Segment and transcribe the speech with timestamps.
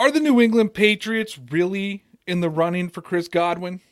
[0.00, 3.82] Are the New England Patriots really in the running for Chris Godwin?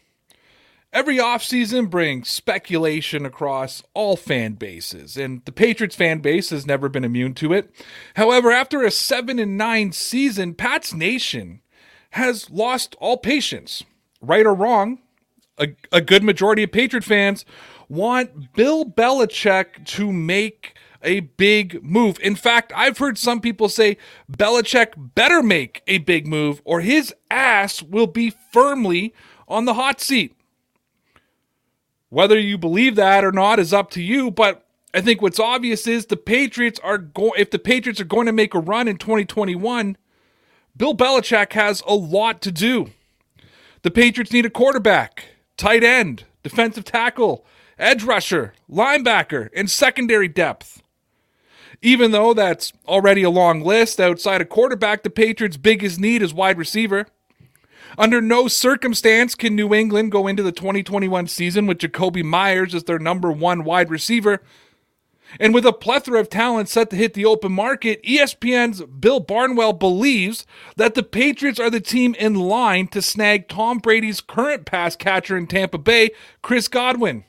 [0.90, 6.88] Every offseason brings speculation across all fan bases, and the Patriots fan base has never
[6.88, 7.70] been immune to it.
[8.16, 11.60] However, after a 7 and 9 season, Pats Nation
[12.12, 13.84] has lost all patience.
[14.22, 15.00] Right or wrong,
[15.58, 17.44] a, a good majority of Patriot fans
[17.90, 22.18] want Bill Belichick to make a big move.
[22.20, 23.96] In fact, I've heard some people say
[24.30, 29.14] Belichick better make a big move or his ass will be firmly
[29.46, 30.34] on the hot seat.
[32.10, 35.86] Whether you believe that or not is up to you, but I think what's obvious
[35.86, 38.96] is the Patriots are going if the Patriots are going to make a run in
[38.96, 39.96] 2021,
[40.76, 42.90] Bill Belichick has a lot to do.
[43.82, 45.24] The Patriots need a quarterback,
[45.56, 47.44] tight end, defensive tackle,
[47.78, 50.82] edge rusher, linebacker, and secondary depth.
[51.80, 56.34] Even though that's already a long list, outside of quarterback, the Patriots' biggest need is
[56.34, 57.06] wide receiver.
[57.96, 62.84] Under no circumstance can New England go into the 2021 season with Jakobi Meyers as
[62.84, 64.42] their number one wide receiver.
[65.38, 69.74] And with a plethora of talent set to hit the open market, ESPN's Bill Barnwell
[69.74, 74.96] believes that the Patriots are the team in line to snag Tom Brady's current pass
[74.96, 76.10] catcher in Tampa Bay,
[76.40, 77.24] Chris Godwin.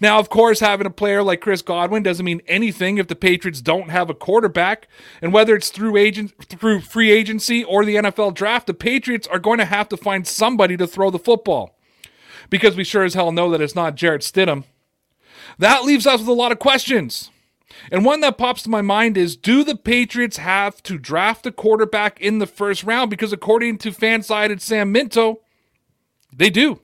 [0.00, 3.60] Now, of course, having a player like Chris Godwin doesn't mean anything if the Patriots
[3.60, 4.88] don't have a quarterback.
[5.22, 9.38] And whether it's through agent through free agency or the NFL draft, the Patriots are
[9.38, 11.78] going to have to find somebody to throw the football.
[12.50, 14.64] Because we sure as hell know that it's not Jarrett Stidham.
[15.58, 17.30] That leaves us with a lot of questions.
[17.90, 21.52] And one that pops to my mind is do the Patriots have to draft a
[21.52, 23.10] quarterback in the first round?
[23.10, 25.36] Because according to FanSided Sam Minton,
[26.32, 26.80] they do.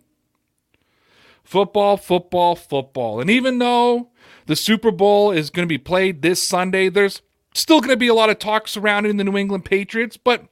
[1.51, 3.21] Football, football, football.
[3.21, 4.11] And even though
[4.47, 7.23] the Super Bowl is going to be played this Sunday, there's
[7.55, 10.17] still going to be a lot of talk surrounding the New England Patriots.
[10.17, 10.45] But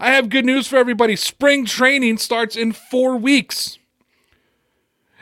[0.00, 1.14] I have good news for everybody.
[1.14, 3.78] Spring training starts in four weeks.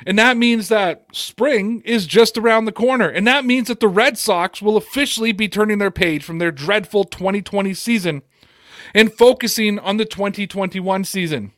[0.06, 3.08] And that means that spring is just around the corner.
[3.08, 6.52] And that means that the Red Sox will officially be turning their page from their
[6.52, 8.22] dreadful 2020 season
[8.94, 11.50] and focusing on the 2021 season.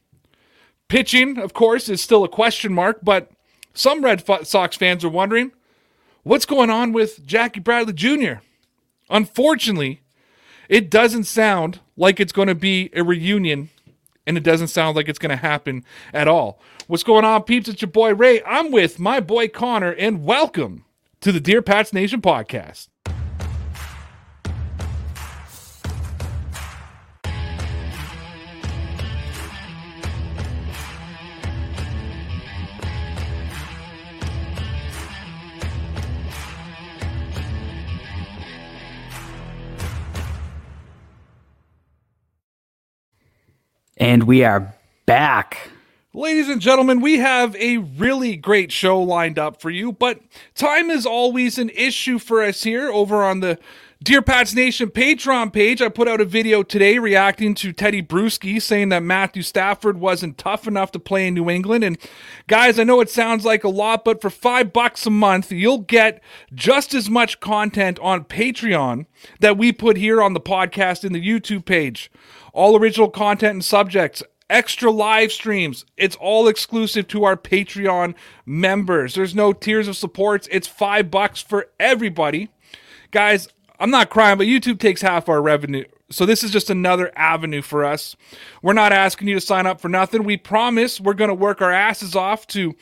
[0.89, 3.33] Pitching, of course, is still a question mark, but
[3.77, 5.53] some Red Sox fans are wondering
[6.23, 8.41] what's going on with Jackie Bradley Jr.
[9.11, 10.01] Unfortunately,
[10.69, 13.69] it doesn't sound like it's going to be a reunion,
[14.27, 16.61] and it doesn't sound like it's going to happen at all.
[16.87, 17.69] What's going on, peeps?
[17.69, 18.43] It's your boy Ray.
[18.45, 20.85] I'm with my boy Conor, and welcome
[21.21, 22.89] to the Dear Pats Nation podcast.
[43.99, 44.75] And we are
[45.07, 45.71] back.
[46.13, 50.21] Ladies and gentlemen, we have a really great show lined up for you, but
[50.55, 53.59] time is always an issue for us here over on the
[54.03, 55.81] Dear Pats Nation Patreon page.
[55.81, 60.37] I put out a video today reacting to Teddy Bruschi saying that Matthew Stafford wasn't
[60.37, 61.83] tough enough to play in New England.
[61.83, 61.97] And
[62.47, 65.79] guys, I know it sounds like a lot, but for five bucks a month, you'll
[65.79, 66.23] get
[66.55, 69.07] just as much content on Patreon
[69.41, 72.11] that we put here on the podcast in the YouTube page
[72.57, 75.85] all original content and subjects, extra live streams.
[75.97, 78.15] It's all exclusive to our Patreon
[78.47, 79.15] members.
[79.15, 80.49] There's no tiers of supports.
[80.51, 82.49] It's five bucks for everybody.
[83.11, 85.85] Guys, I'm not crying, but YouTube takes half our revenue.
[86.09, 88.17] So this is just another avenue for us.
[88.63, 90.23] We're not asking you to sign up for nothing.
[90.23, 92.75] We promise we're going to work our asses off to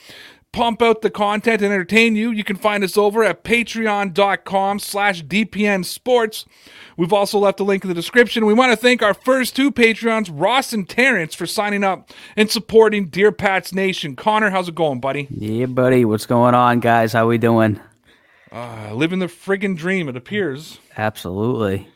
[0.55, 2.31] pump out the content and entertain you.
[2.31, 6.47] You can find us over at patreon.com slash dpn sports.
[6.97, 8.47] We've also left a link in the description.
[8.47, 12.49] We want to thank our first two Patreons, Ross and Terrence, for signing up and
[12.49, 14.15] supporting Dear Pats Nation.
[14.15, 15.27] Conor, how's it going, buddy?
[15.29, 16.05] Yeah, buddy.
[16.05, 17.13] What's going on, guys?
[17.13, 17.81] How we doing?
[18.53, 20.79] Uh, living the friggin' dream, it appears.
[20.97, 21.89] Absolutely.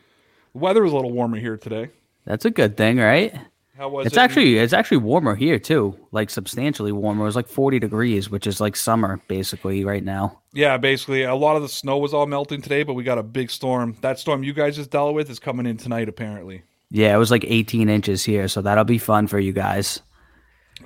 [0.51, 1.91] The weather was a little warmer here today.
[2.25, 3.33] That's a good thing, right?
[3.79, 4.19] How was it's it?
[4.19, 7.23] actually it's actually warmer here too, like substantially warmer.
[7.23, 10.41] It was like 40 degrees, which is like summer basically right now.
[10.53, 13.23] Yeah, basically a lot of the snow was all melting today, but we got a
[13.23, 13.95] big storm.
[14.01, 16.63] That storm you guys just dealt with is coming in tonight apparently.
[16.91, 20.01] Yeah, it was like 18 inches here, so that'll be fun for you guys.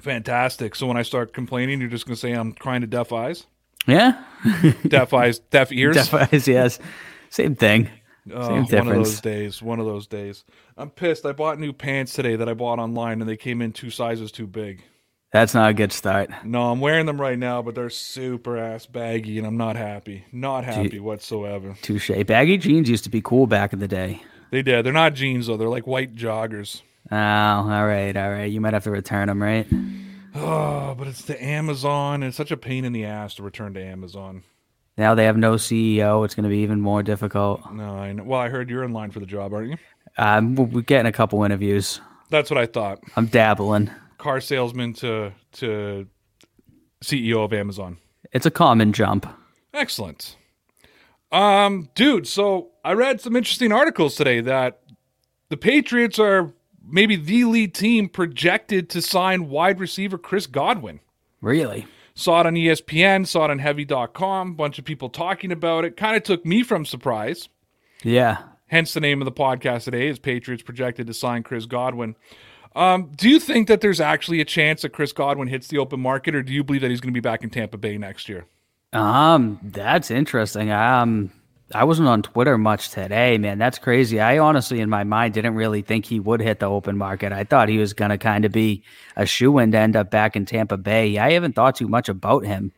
[0.02, 0.76] Fantastic.
[0.76, 3.46] So when I start complaining, you're just going to say I'm crying to deaf eyes?
[3.88, 4.24] Yeah,
[4.88, 5.96] Deaf eyes, deaf ears?
[5.96, 6.48] deaf eyes.
[6.48, 6.80] Yes,
[7.30, 7.90] same thing.
[8.32, 9.62] Oh, Same one of those days.
[9.62, 10.44] One of those days.
[10.78, 11.26] I'm pissed.
[11.26, 14.32] I bought new pants today that I bought online and they came in two sizes
[14.32, 14.82] too big.
[15.32, 16.30] That's not a good start.
[16.46, 20.26] No, I'm wearing them right now, but they're super ass baggy and I'm not happy.
[20.32, 21.76] Not happy whatsoever.
[21.82, 22.12] Touche.
[22.28, 24.22] Baggy jeans used to be cool back in the day.
[24.52, 24.86] They did.
[24.86, 25.58] They're not jeans though.
[25.58, 26.82] They're like white joggers.
[27.12, 28.50] Oh, all right, all right.
[28.52, 29.68] You might have to return them, right?
[30.36, 32.16] Oh, but it's the Amazon.
[32.16, 34.42] and It's such a pain in the ass to return to Amazon.
[34.98, 36.24] Now they have no CEO.
[36.24, 37.62] It's going to be even more difficult.
[37.74, 38.24] No, I know.
[38.24, 39.78] Well, I heard you're in line for the job, aren't you?
[40.18, 42.00] Um, we're getting a couple interviews.
[42.30, 43.00] That's what I thought.
[43.16, 43.90] I'm dabbling.
[44.18, 46.08] Car salesman to to
[47.04, 47.98] CEO of Amazon.
[48.32, 49.28] It's a common jump.
[49.74, 50.38] Excellent.
[51.32, 54.82] Um, dude, so I read some interesting articles today that
[55.50, 56.54] the Patriots are
[56.86, 61.00] maybe the lead team projected to sign wide receiver Chris Godwin.
[61.42, 61.88] Really?
[62.16, 65.98] Saw it on ESPN, saw it on heavy.com, bunch of people talking about it.
[65.98, 67.50] Kind of took me from surprise.
[68.04, 68.44] Yeah.
[68.68, 72.16] Hence the name of the podcast today is Patriots projected to sign Chris Godwin.
[72.76, 76.00] Um, do you think that there's actually a chance that Chris Godwin hits the open
[76.00, 78.28] market, or do you believe that he's going to be back in Tampa Bay next
[78.28, 78.46] year?
[78.92, 80.72] Um, that's interesting.
[80.72, 81.32] Um,
[81.76, 83.58] I wasn't on Twitter much today, man.
[83.58, 84.20] That's crazy.
[84.20, 87.32] I honestly, in my mind, didn't really think he would hit the open market.
[87.32, 88.84] I thought he was going to kind of be
[89.16, 91.18] a shoe in to end up back in Tampa Bay.
[91.18, 92.72] I haven't thought too much about him.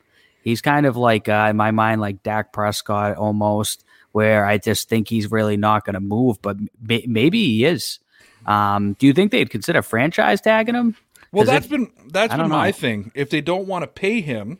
[0.44, 4.88] He's kind of like, uh, in my mind, like Dak Prescott almost, where I just
[4.90, 8.00] think he's really not going to move, but may- maybe he is.
[8.46, 10.96] Um, do you think they'd consider franchise tagging him?
[11.32, 12.72] Well, that's if- been that's been my know.
[12.72, 13.12] thing.
[13.16, 14.60] If they don't want to pay him,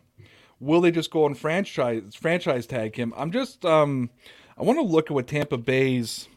[0.66, 3.14] will they just go and franchise franchise tag him?
[3.16, 4.10] I'm just um
[4.58, 6.28] I want to look at what Tampa Bay's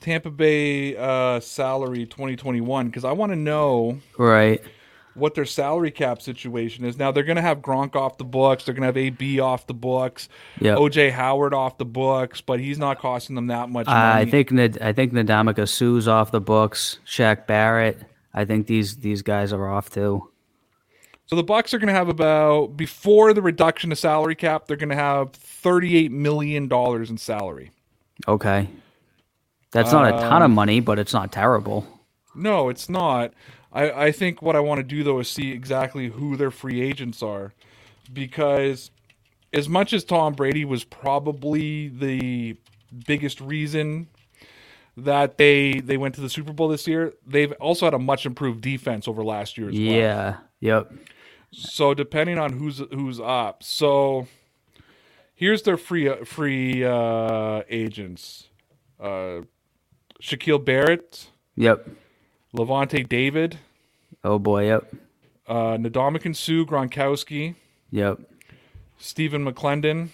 [0.00, 4.62] Tampa Bay uh salary 2021 because I want to know right.
[5.14, 6.96] what their salary cap situation is.
[6.96, 9.66] Now they're going to have Gronk off the books, they're going to have AB off
[9.66, 10.28] the books,
[10.60, 10.78] Yep.
[10.78, 14.22] OJ Howard off the books, but he's not costing them that much money.
[14.22, 16.98] I think Nad- I think Ndamukong Suh's off the books.
[17.06, 18.00] Shaq Barrett.
[18.32, 20.29] I think these these guys are off too.
[21.30, 24.76] So the Bucs are going to have about before the reduction to salary cap, they're
[24.76, 27.70] going to have 38 million dollars in salary.
[28.26, 28.68] Okay.
[29.70, 31.86] That's not a ton of um, money, but it's not terrible.
[32.34, 33.32] No, it's not.
[33.72, 36.80] I, I think what I want to do though is see exactly who their free
[36.80, 37.52] agents are,
[38.12, 38.90] because
[39.52, 42.56] as much as Tom Brady was probably the
[43.06, 44.08] biggest reason
[44.96, 48.26] that they they went to the Super Bowl this year, they've also had a much
[48.26, 49.84] improved defense over last year as well.
[49.84, 50.36] Yeah.
[50.58, 50.92] Yep.
[51.52, 54.26] So depending on who's who's up, so
[55.34, 58.48] here's their free free uh, agents:
[59.00, 59.40] uh,
[60.22, 61.88] Shaquille Barrett, Yep.
[62.54, 63.58] Lavonte David,
[64.22, 64.66] Oh boy.
[64.66, 64.94] Yep.
[65.48, 67.54] uh, Ndamukong Suh Gronkowski,
[67.90, 68.20] Yep.
[68.98, 70.10] Stephen McLendon,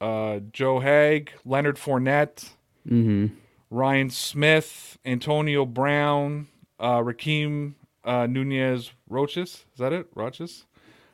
[0.00, 2.50] uh, Joe Haeg, Leonard Fournette,
[2.88, 3.26] Mm-hmm.
[3.70, 6.48] Ryan Smith, Antonio Brown,
[6.82, 9.66] uh, Raheem uh, Nunez Roches.
[9.72, 10.06] Is that it?
[10.14, 10.64] Roches?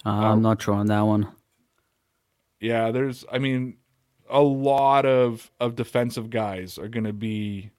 [0.04, 1.28] Uh, I'm not sure on that one.
[2.60, 3.78] Yeah, there's I mean
[4.30, 7.70] a lot of of defensive guys are going to be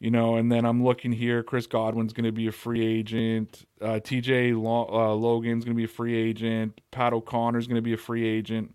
[0.00, 3.66] you know, and then I'm looking here Chris Godwin's going to be a free agent,
[3.80, 7.82] uh TJ Lo- uh, Logan's going to be a free agent, Pat O'Connor's going to
[7.82, 8.74] be a free agent.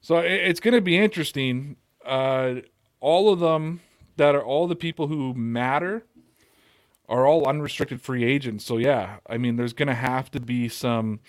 [0.00, 1.76] So it, it's going to be interesting.
[2.04, 2.56] Uh
[3.00, 3.80] all of them
[4.16, 6.04] that are all the people who matter
[7.08, 8.64] are all unrestricted free agents.
[8.64, 11.20] So yeah, I mean, there's going to have to be some,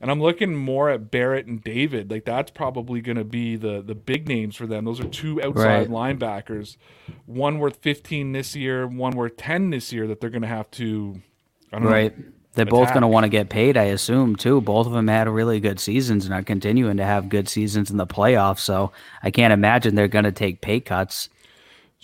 [0.00, 2.10] and I'm looking more at Barrett and David.
[2.10, 4.84] Like that's probably going to be the the big names for them.
[4.84, 6.76] Those are two outside linebackers,
[7.26, 10.06] one worth 15 this year, one worth 10 this year.
[10.06, 11.22] That they're going to have to,
[11.72, 12.16] I don't Right.
[12.18, 12.24] know.
[12.54, 14.60] They're both going to want to get paid, I assume, too.
[14.60, 17.96] Both of them had really good seasons and are continuing to have good seasons in
[17.96, 18.60] the playoffs.
[18.60, 18.92] So
[19.24, 21.28] I can't imagine they're going to take pay cuts.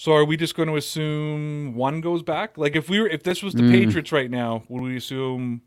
[0.01, 2.57] So are we just going to assume one goes back?
[2.57, 5.61] Like if we were, if this was the Patriots right now, would we assume?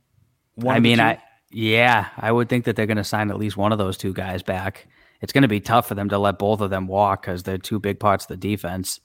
[0.55, 0.75] One Mm.
[0.75, 0.99] I mean?
[0.99, 3.95] I yeah, I would think that they're going to sign at least one of those
[3.95, 4.87] two guys back.
[5.21, 7.59] It's going to be tough for them to let both of them walk because they're
[7.59, 8.99] two big parts of the defense.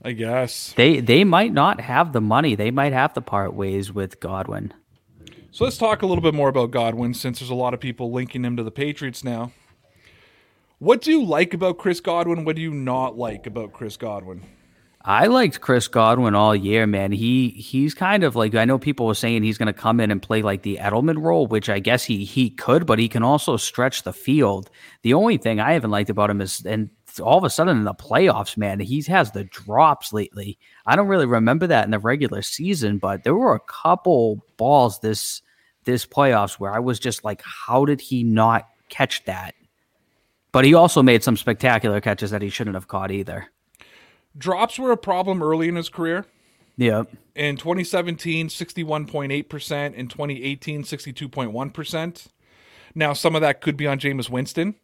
[0.00, 0.72] I guess.
[0.76, 2.54] They they might not have the money.
[2.54, 4.72] They might have to part ways with Godwin.
[5.50, 8.12] So let's talk a little bit more about Godwin since there's a lot of people
[8.12, 9.50] linking him to the Patriots now.
[10.84, 12.44] What do you like about Chris Godwin?
[12.44, 14.42] What do you not like about Chris Godwin?
[15.00, 17.10] I liked Chris Godwin all year, man.
[17.10, 20.10] He he's kind of like I know people were saying he's going to come in
[20.10, 23.22] and play like the Edelman role, which I guess he he could, but he can
[23.22, 24.68] also stretch the field.
[25.00, 27.84] The only thing I haven't liked about him is, and all of a sudden in
[27.84, 30.58] the playoffs, man, he has the drops lately.
[30.84, 35.00] I don't really remember that in the regular season, but there were a couple balls
[35.00, 35.40] this
[35.84, 39.54] this playoffs where I was just like, how did he not catch that?
[40.54, 43.50] But he also made some spectacular catches that he shouldn't have caught either.
[44.38, 46.26] Drops were a problem early in his career.
[46.76, 47.02] Yeah.
[47.34, 49.94] In 2017, 61.8%.
[49.94, 52.26] In 2018, 62.1%.
[52.94, 54.76] Now, some of that could be on Jameis Winston.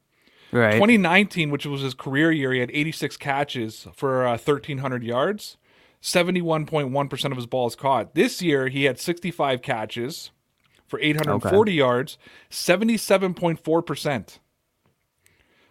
[0.51, 0.73] Right.
[0.73, 5.57] 2019, which was his career year, he had 86 catches for uh, 1,300 yards.
[6.03, 8.17] 71.1% of his balls caught.
[8.17, 10.33] This year, he had 65 catches
[10.89, 11.77] for 840 okay.
[11.77, 12.19] yards,
[12.51, 14.39] 77.4%.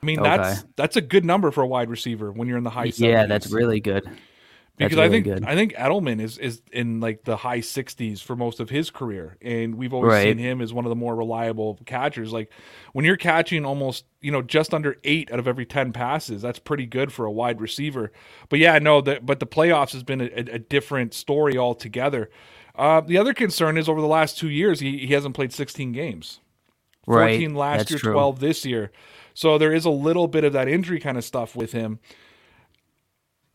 [0.01, 0.29] I mean, okay.
[0.29, 2.99] that's that's a good number for a wide receiver when you're in the high 70s.
[2.99, 4.09] Yeah, that's really good
[4.79, 5.45] because really I think good.
[5.45, 9.37] I think Edelman is is in like the high 60s for most of his career,
[9.41, 10.23] and we've always right.
[10.23, 12.31] seen him as one of the more reliable catchers.
[12.31, 12.49] Like
[12.93, 16.59] when you're catching almost you know just under eight out of every 10 passes, that's
[16.59, 18.13] pretty good for a wide receiver.
[18.47, 22.29] But yeah, no, the, but the playoffs has been a, a different story altogether.
[22.75, 25.91] Uh, the other concern is over the last two years, he, he hasn't played 16
[25.91, 26.39] games.
[27.03, 27.57] 14 right.
[27.57, 28.13] last that's year, true.
[28.13, 28.91] 12 this year.
[29.39, 31.99] So there is a little bit of that injury kind of stuff with him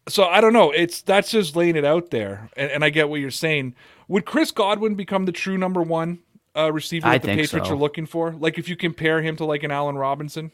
[0.08, 0.70] so I don't know.
[0.70, 3.74] It's that's just laying it out there, and, and, I get what you're saying.
[4.08, 6.18] Would Chris Godwin become the true number one
[6.56, 7.74] uh, receiver that the Patriots so.
[7.74, 8.32] are looking for?
[8.32, 10.50] Like if you compare him to like an Allen Robinson.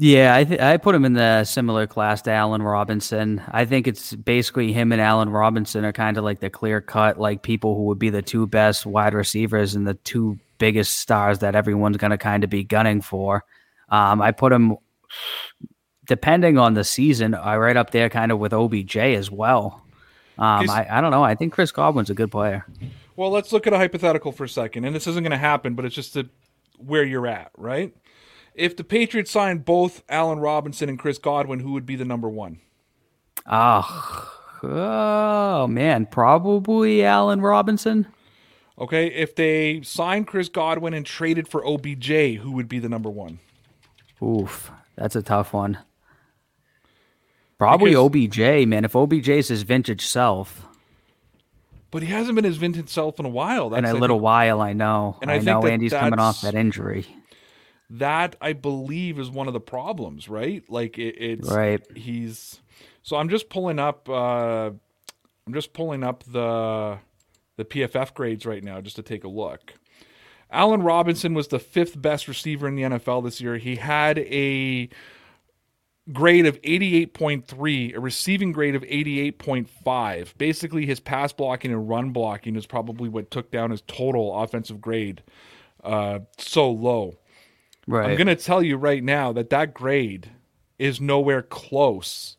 [0.00, 3.42] Yeah, I th- I put him in the similar class to Allen Robinson.
[3.50, 7.18] I think it's basically him and Allen Robinson are kind of like the clear cut
[7.18, 11.40] like people who would be the two best wide receivers and the two biggest stars
[11.40, 13.44] that everyone's going to kind of be gunning for.
[13.90, 14.76] Um, I put him
[16.08, 19.84] depending on the season, I right up there kind of with OBJ as well.
[20.38, 21.22] Um, I, I don't know.
[21.22, 22.66] I think Chris Godwin's a good player.
[23.14, 25.74] Well, let's look at a hypothetical for a second, and this isn't going to happen,
[25.74, 26.16] but it's just
[26.78, 27.94] where you're at, right?
[28.54, 32.28] If the Patriots signed both Allen Robinson and Chris Godwin, who would be the number
[32.28, 32.60] one?
[33.46, 38.06] Oh, oh man, probably Allen Robinson.
[38.78, 43.10] Okay, if they signed Chris Godwin and traded for OBJ, who would be the number
[43.10, 43.40] one?
[44.22, 45.78] Oof, that's a tough one.
[47.58, 48.84] Probably because, OBJ, man.
[48.84, 50.64] If OBJ is his vintage self.
[51.90, 53.70] But he hasn't been his vintage self in a while.
[53.70, 55.18] That's, in a I little think, while, I know.
[55.22, 57.06] And I, I know Andy's coming off that injury.
[57.90, 60.62] That I believe is one of the problems, right?
[60.68, 61.80] Like it, it's right.
[61.96, 62.60] He's
[63.02, 64.08] so I'm just pulling up.
[64.08, 64.70] Uh,
[65.46, 66.98] I'm just pulling up the
[67.56, 69.72] the PFF grades right now just to take a look.
[70.50, 73.58] Allen Robinson was the fifth best receiver in the NFL this year.
[73.58, 74.88] He had a
[76.12, 80.38] grade of 88.3, a receiving grade of 88.5.
[80.38, 84.80] Basically, his pass blocking and run blocking is probably what took down his total offensive
[84.80, 85.22] grade
[85.84, 87.18] uh, so low.
[87.86, 88.10] Right.
[88.10, 90.30] I'm going to tell you right now that that grade
[90.78, 92.36] is nowhere close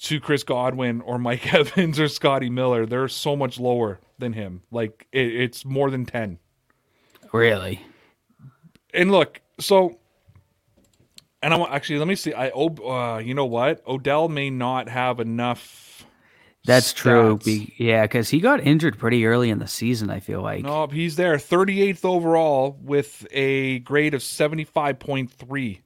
[0.00, 2.86] to Chris Godwin or Mike Evans or Scotty Miller.
[2.86, 4.62] They're so much lower than him.
[4.70, 6.38] Like it, it's more than 10.
[7.32, 7.84] Really?
[8.94, 9.98] And look, so
[11.42, 12.32] and I want actually let me see.
[12.32, 13.82] I uh, you know what?
[13.86, 16.06] Odell may not have enough.
[16.64, 16.96] That's stats.
[16.96, 17.38] true.
[17.44, 20.10] Be, yeah, because he got injured pretty early in the season.
[20.10, 20.64] I feel like.
[20.64, 25.80] No, he's there, 38th overall with a grade of 75.3,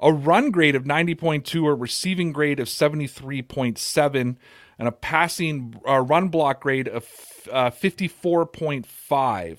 [0.00, 4.36] a run grade of 90.2, a receiving grade of 73.7,
[4.78, 7.06] and a passing uh, run block grade of
[7.50, 9.58] uh, 54.5.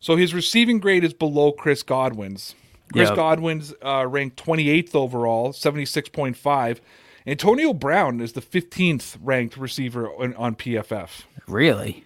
[0.00, 2.54] So his receiving grade is below Chris Godwin's.
[2.92, 3.16] Chris yep.
[3.16, 6.80] Godwin's uh, ranked 28th overall, 76.5.
[7.26, 11.22] Antonio Brown is the 15th ranked receiver on, on PFF.
[11.46, 12.04] Really?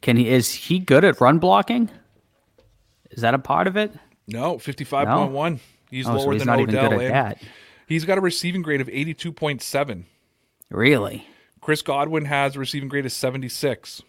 [0.00, 1.90] Can he is he good at run blocking?
[3.10, 3.92] Is that a part of it?
[4.28, 5.32] No, 55.1.
[5.32, 5.58] No?
[5.90, 7.00] He's oh, lower so he's than Odell.
[7.00, 7.36] and
[7.88, 10.04] He's got a receiving grade of 82.7.
[10.70, 11.26] Really?
[11.60, 14.02] Chris Godwin has a receiving grade of 76.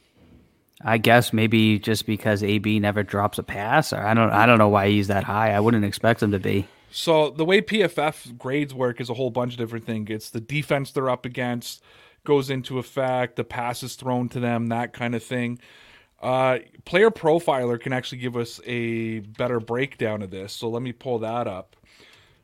[0.81, 4.57] I guess maybe just because AB never drops a pass, or I don't I don't
[4.57, 5.51] know why he's that high.
[5.53, 6.67] I wouldn't expect him to be.
[6.91, 10.09] So the way PFF grades work is a whole bunch of different things.
[10.09, 11.83] It's the defense they're up against
[12.23, 15.59] goes into effect, the passes thrown to them, that kind of thing.
[16.21, 20.53] Uh, player profiler can actually give us a better breakdown of this.
[20.53, 21.75] So let me pull that up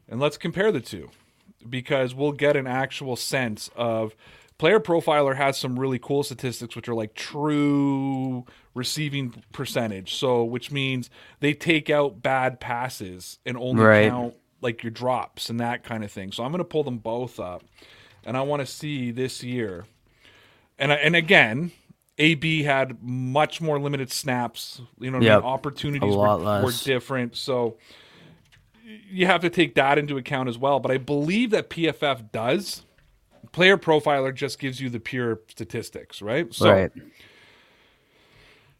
[0.08, 1.10] and let's compare the two
[1.70, 4.16] because we'll get an actual sense of
[4.58, 10.16] Player Profiler has some really cool statistics, which are like true receiving percentage.
[10.16, 11.10] So, which means
[11.42, 14.10] they take out bad passes and only right.
[14.10, 16.32] count like your drops and that kind of thing.
[16.32, 17.64] So, I'm going to pull them both up,
[18.26, 19.86] and I want to see this year.
[20.80, 21.72] And and again,
[22.18, 24.82] AB had much more limited snaps.
[25.00, 25.40] You know, yep.
[25.40, 25.46] I mean?
[25.46, 27.36] opportunities were, were different.
[27.36, 27.76] So,
[29.10, 30.80] you have to take that into account as well.
[30.80, 32.84] But I believe that PFF does.
[33.56, 36.54] Player Profiler just gives you the pure statistics, right?
[36.54, 36.92] So right.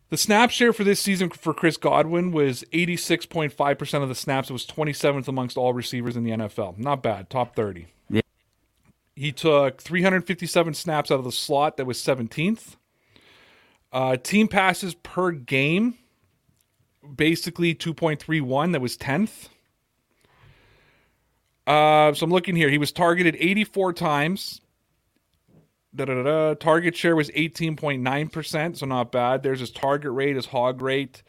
[0.10, 4.50] The snap share for this season for Chris Godwin was 86.5% of the snaps.
[4.50, 6.78] It was 27th amongst all receivers in the NFL.
[6.78, 7.30] Not bad.
[7.30, 7.88] Top 30.
[8.10, 8.20] Yeah.
[9.16, 11.78] He took 357 snaps out of the slot.
[11.78, 12.76] That was 17th.
[13.94, 15.96] Uh, team passes per game,
[17.16, 18.74] basically 2.31.
[18.74, 19.48] That was 10th.
[21.66, 22.70] Uh, so I'm looking here.
[22.70, 24.60] He was targeted 84 times.
[25.96, 26.56] Da-da-da-da.
[26.56, 29.44] Target share was 18.9%, so not bad.
[29.44, 31.24] There's his target rate, his hog rate.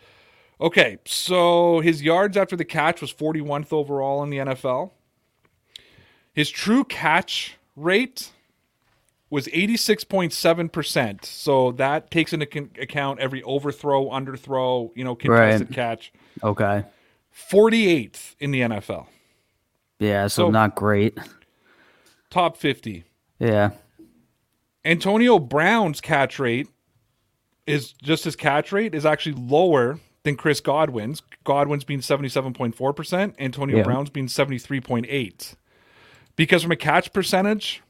[0.61, 4.91] Okay, so his yards after the catch was 41th overall in the NFL.
[6.33, 8.31] His true catch rate
[9.31, 11.25] was 86.7%.
[11.25, 15.75] So that takes into account every overthrow, underthrow, you know, contested right.
[15.75, 16.13] catch.
[16.43, 16.85] Okay.
[17.51, 19.07] 48th in the NFL.
[19.99, 21.19] Yeah, so, so not great.
[22.31, 23.05] Top 50.
[23.39, 23.71] Yeah.
[24.87, 26.69] Antonio Brown's catch rate
[27.67, 31.23] is just his catch rate is actually lower than Chris Godwin's.
[31.45, 33.83] Godwin's being 77.4%, Antonio yeah.
[33.83, 35.55] Brown's being 73.8.
[36.37, 37.83] Because from a catch percentage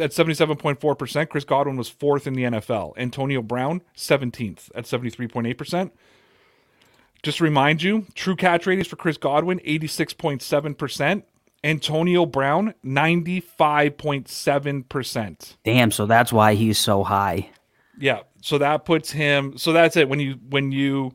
[0.00, 2.94] at 77.4%, Chris Godwin was fourth in the NFL.
[2.96, 5.90] Antonio Brown, 17th at 73.8%.
[7.22, 11.22] Just to remind you, true catch rate is for Chris Godwin, 86.7%.
[11.64, 15.56] Antonio Brown, 95.7%.
[15.64, 17.50] Damn, so that's why he's so high.
[17.98, 18.20] Yeah.
[18.42, 20.08] So that puts him so that's it.
[20.08, 21.12] When you when you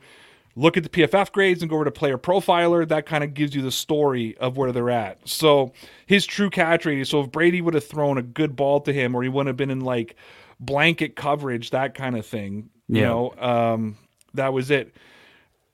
[0.56, 3.54] look at the PFF grades and go over to player profiler, that kind of gives
[3.54, 5.28] you the story of where they're at.
[5.28, 5.74] So
[6.06, 9.14] his true catch rate, so if Brady would have thrown a good ball to him
[9.14, 10.16] or he wouldn't have been in like
[10.60, 13.08] blanket coverage, that kind of thing, you yeah.
[13.08, 13.98] know, um,
[14.34, 14.96] that was it.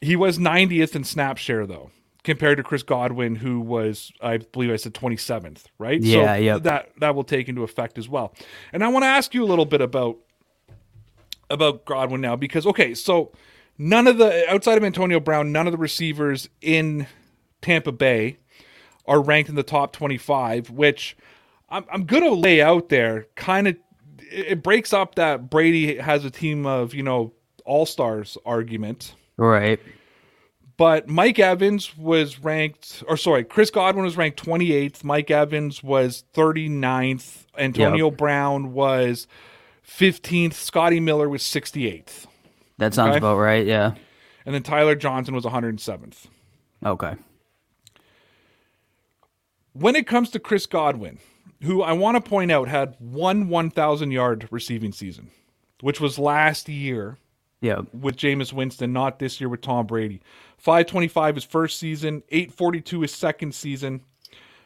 [0.01, 1.91] He was 90th in snap share though
[2.23, 6.01] compared to Chris Godwin, who was, I believe I said 27th, right?
[6.01, 6.57] Yeah, so yeah.
[6.59, 8.33] That that will take into effect as well.
[8.71, 10.17] And I want to ask you a little bit about
[11.49, 13.31] about Godwin now because okay, so
[13.77, 17.07] none of the outside of Antonio Brown, none of the receivers in
[17.61, 18.37] Tampa Bay
[19.05, 21.17] are ranked in the top 25, which
[21.69, 23.27] I'm, I'm going to lay out there.
[23.35, 23.75] Kind of,
[24.19, 27.33] it breaks up that Brady has a team of you know
[27.65, 29.79] all stars argument, right?
[30.75, 35.03] But Mike Evans was ranked, or sorry, Chris Godwin was ranked 28th.
[35.03, 37.45] Mike Evans was 39th.
[37.57, 38.17] Antonio yep.
[38.17, 39.27] Brown was
[39.87, 40.53] 15th.
[40.53, 42.25] Scotty Miller was 68th.
[42.79, 43.17] That sounds okay?
[43.19, 43.93] about right, yeah.
[44.45, 46.25] And then Tyler Johnson was 107th.
[46.83, 47.15] Okay.
[49.73, 51.19] When it comes to Chris Godwin,
[51.61, 55.29] who I want to point out had one 1,000 yard receiving season,
[55.81, 57.17] which was last year
[57.63, 57.81] yeah.
[57.93, 60.21] with Jameis Winston, not this year with Tom Brady.
[60.57, 64.01] 525 his first season, 842 his second season.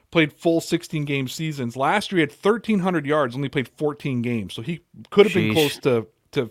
[0.10, 1.76] Played full 16 game seasons.
[1.76, 4.54] Last year he had 1300 yards, only played 14 games.
[4.54, 6.50] So he could have been close to to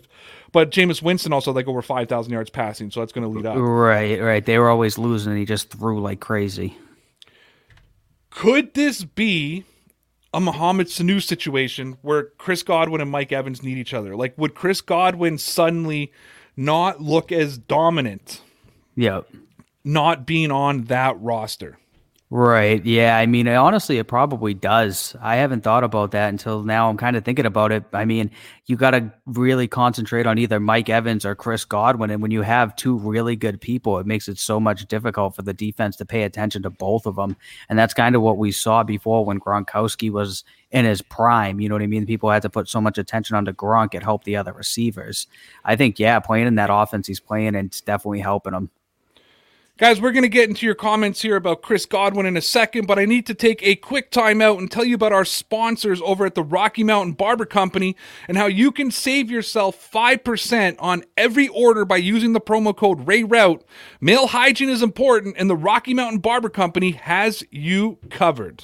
[0.51, 3.57] but Jameis Winston also like over 5000 yards passing, so that's going to lead up.
[3.57, 4.45] Right, right.
[4.45, 6.77] They were always losing and he just threw like crazy.
[8.29, 9.65] Could this be
[10.33, 14.15] a Mohamed Sanu situation where Chris Godwin and Mike Evans need each other?
[14.15, 16.11] Like would Chris Godwin suddenly
[16.57, 18.41] not look as dominant
[18.97, 19.29] Yep.
[19.85, 21.77] Not being on that roster.
[22.29, 22.85] Right.
[22.85, 23.17] Yeah.
[23.17, 25.15] I mean, honestly, it probably does.
[25.21, 26.89] I haven't thought about that until now.
[26.89, 27.85] I'm kind of thinking about it.
[27.93, 28.31] I mean,
[28.65, 32.09] you got to really concentrate on either Mike Evans or Chris Godwin.
[32.09, 35.41] And when you have two really good people, it makes it so much difficult for
[35.41, 37.37] the defense to pay attention to both of them.
[37.69, 41.61] And that's kind of what we saw before when Gronkowski was in his prime.
[41.61, 42.05] You know what I mean?
[42.05, 45.27] People had to put so much attention onto Gronk, it helped the other receivers.
[45.63, 48.69] I think, yeah, playing in that offense he's playing, and it's definitely helping him.
[49.77, 52.87] Guys, we're going to get into your comments here about Chris Godwin in a second,
[52.87, 56.01] but I need to take a quick time out and tell you about our sponsors
[56.01, 57.95] over at the Rocky Mountain Barber Company
[58.27, 63.05] and how you can save yourself 5% on every order by using the promo code
[63.05, 63.63] RAYROUTE.
[64.01, 68.63] Male hygiene is important, and the Rocky Mountain Barber Company has you covered.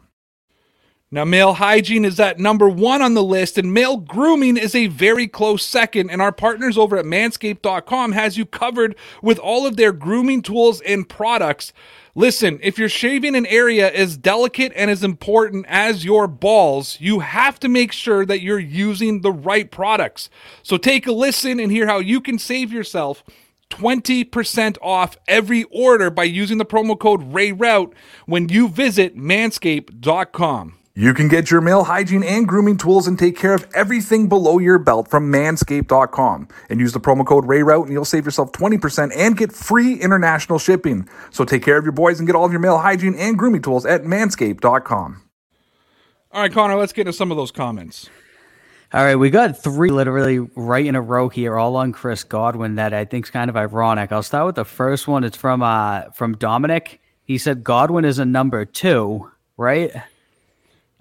[1.13, 4.87] Now, male hygiene is at number one on the list, and male grooming is a
[4.87, 6.09] very close second.
[6.09, 10.79] And our partners over at manscaped.com has you covered with all of their grooming tools
[10.81, 11.73] and products.
[12.15, 17.19] Listen, if you're shaving an area as delicate and as important as your balls, you
[17.19, 20.29] have to make sure that you're using the right products.
[20.63, 23.21] So take a listen and hear how you can save yourself
[23.69, 27.93] 20% off every order by using the promo code RayRoute
[28.25, 30.77] when you visit manscaped.com.
[30.93, 34.59] You can get your male hygiene and grooming tools and take care of everything below
[34.59, 36.49] your belt from manscaped.com.
[36.69, 40.59] And use the promo code RayRoute and you'll save yourself 20% and get free international
[40.59, 41.07] shipping.
[41.29, 43.61] So take care of your boys and get all of your male hygiene and grooming
[43.61, 45.21] tools at manscaped.com.
[46.33, 48.09] All right, Conor, let's get into some of those comments.
[48.93, 52.75] All right, we got three literally right in a row here, all on Chris Godwin.
[52.75, 54.11] That I think is kind of ironic.
[54.11, 55.23] I'll start with the first one.
[55.23, 56.99] It's from uh from Dominic.
[57.23, 59.93] He said Godwin is a number two, right?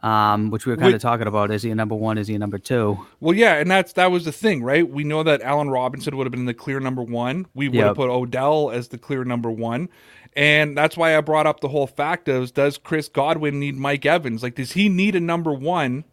[0.03, 0.95] Um, which we were kind Wait.
[0.95, 1.51] of talking about.
[1.51, 2.17] Is he a number one?
[2.17, 3.07] Is he a number two?
[3.21, 4.89] Well, yeah, and that's that was the thing, right?
[4.89, 7.47] We know that Allen Robinson would have been the clear number one.
[7.55, 9.91] We would have put Odell as the clear number one,
[10.35, 14.07] and that's why I brought up the whole fact of does Chris Godwin need Mike
[14.07, 14.43] Evans?
[14.43, 16.05] Like, does he need a number one?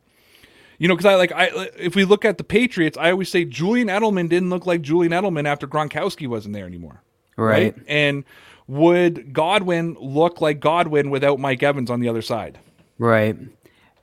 [0.80, 3.46] You know, because I like I if we look at the Patriots, I always say
[3.46, 7.02] Julian Edelman didn't look like Julian Edelman after Gronkowski wasn't there anymore,
[7.36, 7.76] Right.
[7.88, 8.26] And
[8.68, 12.60] would Godwin look like Godwin without Mike Evans on the other side?
[13.00, 13.38] Right.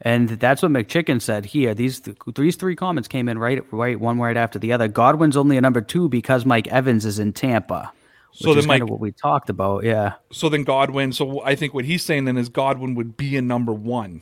[0.06, 1.72] And that's what McChicken said here.
[1.74, 4.86] These th- these three comments came in right right one right after the other.
[4.86, 7.90] Godwin's only a number two because Mike Evans is in Tampa.
[8.32, 9.84] Which So is then kind Mike- of what we talked about.
[9.84, 10.14] Yeah.
[10.30, 11.12] So then Godwin.
[11.12, 14.20] So I think what he's saying then is Godwin would be a number one.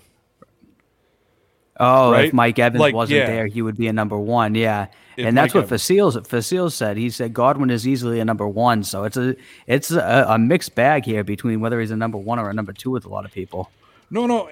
[1.80, 2.26] Oh, Right?
[2.26, 3.26] if Mike Evans Like, wasn't yeah.
[3.26, 4.54] there, he would be a number one.
[4.54, 6.96] Yeah, If and that's Mike what Facile Facile said.
[6.96, 8.84] He said Godwin is easily a number one.
[8.84, 9.34] So it's a
[9.66, 12.72] it's a, a mixed bag here between whether he's a number one or a number
[12.72, 13.70] two with a lot of people.
[14.10, 14.48] No, no,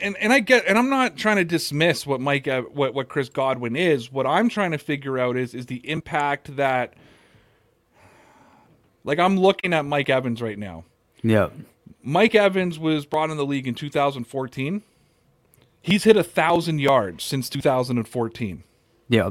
[0.00, 3.08] and and I get, and I'm not trying to dismiss what Mike, uh, what what
[3.08, 4.10] Chris Godwin is.
[4.10, 6.94] What I'm trying to figure out is is the impact that,
[9.04, 10.84] like, I'm looking at Mike Evans right now.
[11.22, 11.48] Yeah.
[12.02, 14.82] Mike Evans was brought in the league in 2014.
[15.82, 18.64] He's hit a thousand yards since 2014.
[19.08, 19.30] Yeah.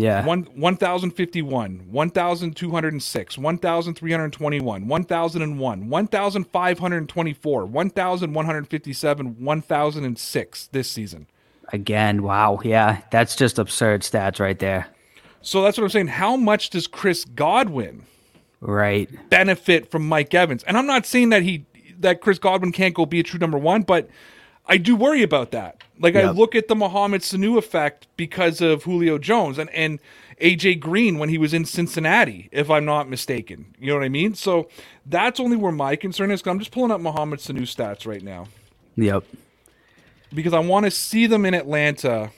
[0.00, 0.24] Yeah.
[0.24, 4.32] One one thousand fifty one, one thousand two hundred and six, one thousand three hundred
[4.32, 8.46] twenty one, one thousand and one, one thousand five hundred twenty four, one thousand one
[8.46, 11.26] hundred fifty seven, one thousand and six this season.
[11.72, 12.60] Again, wow.
[12.64, 14.86] Yeah, that's just absurd stats right there.
[15.42, 16.08] So that's what I'm saying.
[16.08, 18.04] How much does Chris Godwin
[18.60, 19.08] Right.
[19.30, 20.62] benefit from Mike Evans?
[20.64, 21.66] And I'm not saying that he
[21.98, 24.08] that Chris Godwin can't go be a true number one, but
[24.70, 25.82] I do worry about that.
[25.98, 29.98] Like I look at the Mohamed Sanu effect because of Julio Jones and, and
[30.40, 33.74] AJ Green when he was in Cincinnati, if I'm not mistaken.
[33.78, 34.34] You know what I mean?
[34.34, 34.68] So
[35.04, 36.42] that's only where my concern is.
[36.46, 38.46] I'm just pulling up Mohamed Sanu stats right now
[38.96, 39.24] Yep.
[40.32, 42.30] because I want to see them in Atlanta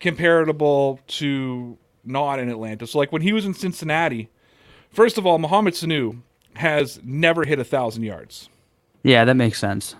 [0.00, 2.86] comparable to not in Atlanta.
[2.86, 4.28] So like when he was in Cincinnati,
[4.90, 6.20] first of all, Mohamed Sanu
[6.54, 8.48] has never hit a thousand yards.
[9.02, 9.94] Yeah, that makes sense.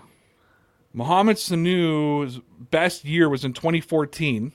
[0.93, 2.39] Mohamed Sanu's
[2.71, 4.51] best year was in 2014.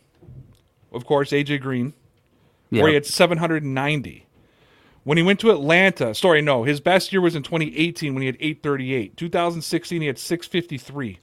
[0.92, 1.94] Of course, AJ Green,
[2.70, 4.26] where he had 790.
[5.04, 8.26] When he went to Atlanta, sorry, no, his best year was in 2018 when he
[8.26, 9.16] had 838.
[9.16, 11.20] 2016, he had 653.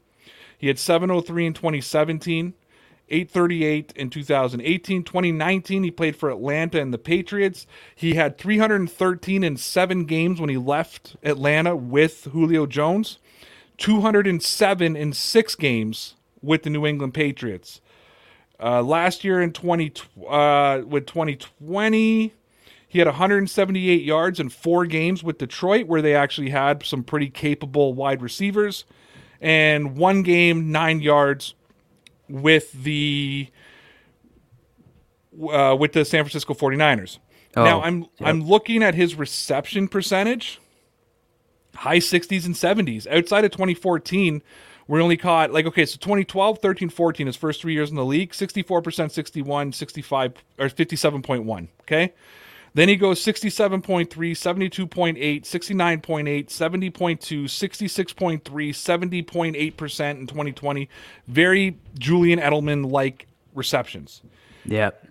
[0.57, 2.53] He had 703 in 2017,
[3.09, 5.03] 838 in 2018.
[5.03, 7.67] 2019, he played for Atlanta and the Patriots.
[7.93, 13.19] He had 313 in seven games when he left Atlanta with Julio Jones.
[13.77, 17.81] 207 in six games with the New England Patriots.
[18.61, 19.93] Uh, last year in 20
[20.27, 22.33] uh, with 2020,
[22.87, 27.29] he had 178 yards in four games with Detroit, where they actually had some pretty
[27.29, 28.85] capable wide receivers,
[29.41, 31.55] and one game nine yards
[32.29, 33.49] with the
[35.51, 37.17] uh, with the San Francisco 49ers.
[37.55, 40.61] now Oh, I'm I'm looking at his reception percentage
[41.75, 43.07] high 60s and 70s.
[43.07, 44.41] Outside of 2014,
[44.87, 48.05] we only caught like okay, so 2012, 13, 14, his first three years in the
[48.05, 51.67] league, 64%, 61, 65 or 57.1.
[51.81, 52.13] Okay.
[52.75, 60.89] Then he goes 67.3, 72.8, 69.8, 70.2, 66.3, 70.8% in 2020.
[61.27, 64.23] Very Julian Edelman like receptions.
[64.65, 65.07] Yep.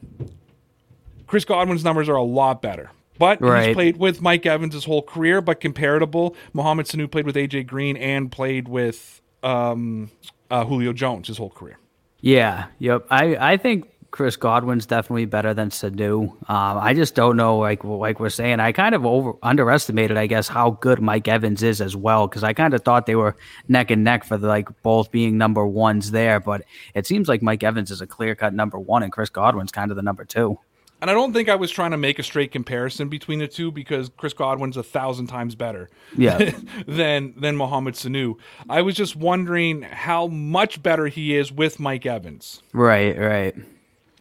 [1.28, 2.90] Chris Godwin's numbers are a lot better.
[3.18, 6.34] But he's played with Mike Evans his whole career, but comparable.
[6.52, 10.10] Mohamed Sanu played with AJ Green and played with um,
[10.50, 11.78] uh, Julio Jones his whole career.
[12.20, 13.06] Yeah, yep.
[13.10, 16.28] I, I think Chris Godwin's definitely better than Sanu.
[16.48, 20.26] Um, I just don't know, like like we're saying, I kind of over underestimated, I
[20.26, 23.34] guess, how good Mike Evans is as well, because I kind of thought they were
[23.68, 26.62] neck and neck for the, like both being number ones there, but
[26.94, 29.90] it seems like Mike Evans is a clear cut number one, and Chris Godwin's kind
[29.90, 30.58] of the number two.
[31.02, 33.72] And I don't think I was trying to make a straight comparison between the two
[33.72, 36.52] because Chris Godwin's a thousand times better Yeah.
[36.86, 38.36] than than Mohamed Sanu.
[38.70, 42.62] I was just wondering how much better he is with Mike Evans.
[42.72, 43.54] right, right.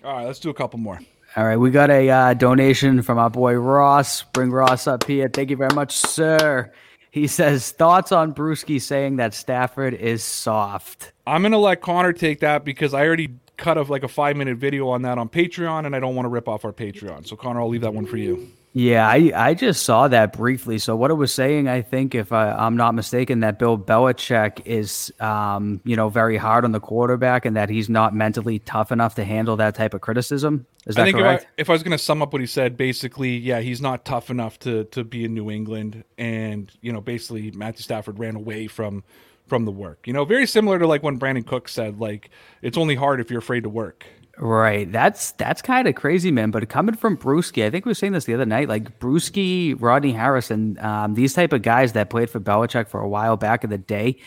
[0.03, 0.99] All right, let's do a couple more.
[1.37, 4.23] All right, we got a uh, donation from our boy Ross.
[4.23, 5.29] Bring Ross up here.
[5.31, 6.73] Thank you very much, sir.
[7.11, 11.11] He says thoughts on Bruschi saying that Stafford is soft.
[11.27, 13.29] I'm gonna let Conor take that because I already
[13.61, 16.25] cut of like a five minute video on that on Patreon, and I don't want
[16.25, 17.25] to rip off our Patreon.
[17.27, 18.51] So Conor, I'll leave that one for you.
[18.73, 20.77] Yeah, I, I just saw that briefly.
[20.77, 24.61] So what it was saying, I think, if I, I'm not mistaken, that Bill Belichick
[24.65, 28.93] is, um, you know, very hard on the quarterback, and that he's not mentally tough
[28.93, 30.65] enough to handle that type of criticism.
[30.87, 31.43] Is that I think correct?
[31.43, 33.81] If I, if I was going to sum up what he said, basically, yeah, he's
[33.81, 38.19] not tough enough to to be in New England, and you know, basically, Matthew Stafford
[38.19, 39.03] ran away from
[39.51, 40.07] from the work.
[40.07, 42.29] You know, very similar to like when Brandon Cook said, like,
[42.61, 44.05] it's only hard if you're afraid to work.
[44.37, 44.89] Right.
[44.89, 46.51] That's that's kind of crazy, man.
[46.51, 48.69] But coming from Bruschi, I think we were saying this the other night.
[48.69, 53.09] Like Bruschi, Rodney Harrison, um, these type of guys that played for Belichick for a
[53.09, 54.19] while back in the day,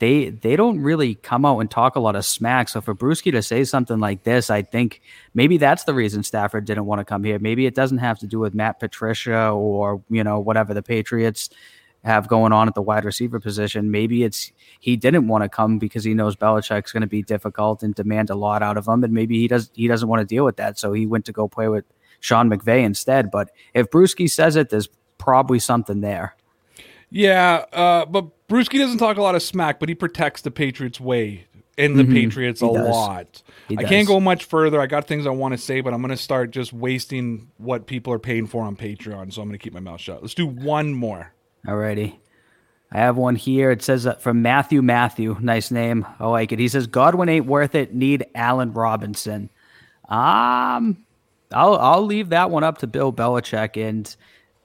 [0.00, 2.68] they they don't really come out and talk a lot of smack.
[2.68, 5.00] So for Bruschi to say something like this, I think
[5.32, 7.38] maybe that's the reason Stafford didn't want to come here.
[7.38, 11.50] Maybe it doesn't have to do with Matt Patricia or you know whatever the Patriots
[12.04, 13.90] have going on at the wide receiver position.
[13.90, 17.82] Maybe it's he didn't want to come because he knows Belichick's going to be difficult
[17.82, 20.26] and demand a lot out of him, and maybe he does he doesn't want to
[20.26, 21.84] deal with that, so he went to go play with
[22.20, 23.30] Sean McVay instead.
[23.30, 24.88] But if Bruschi says it, there's
[25.18, 26.34] probably something there.
[27.10, 30.98] Yeah, uh, but Bruschi doesn't talk a lot of smack, but he protects the Patriots'
[30.98, 31.46] way
[31.78, 32.12] and the mm-hmm.
[32.12, 32.88] Patriots he a does.
[32.88, 33.42] lot.
[33.68, 33.90] He I does.
[33.90, 34.80] can't go much further.
[34.80, 37.86] I got things I want to say, but I'm going to start just wasting what
[37.86, 40.22] people are paying for on Patreon, so I'm going to keep my mouth shut.
[40.22, 41.32] Let's do one more.
[41.66, 42.16] Alrighty.
[42.90, 43.70] I have one here.
[43.70, 45.36] It says uh, from Matthew Matthew.
[45.40, 46.06] Nice name.
[46.20, 46.58] I like it.
[46.58, 47.94] He says Godwin ain't worth it.
[47.94, 49.48] Need Allen Robinson.
[50.08, 51.04] Um,
[51.52, 54.14] I'll I'll leave that one up to Bill Belichick and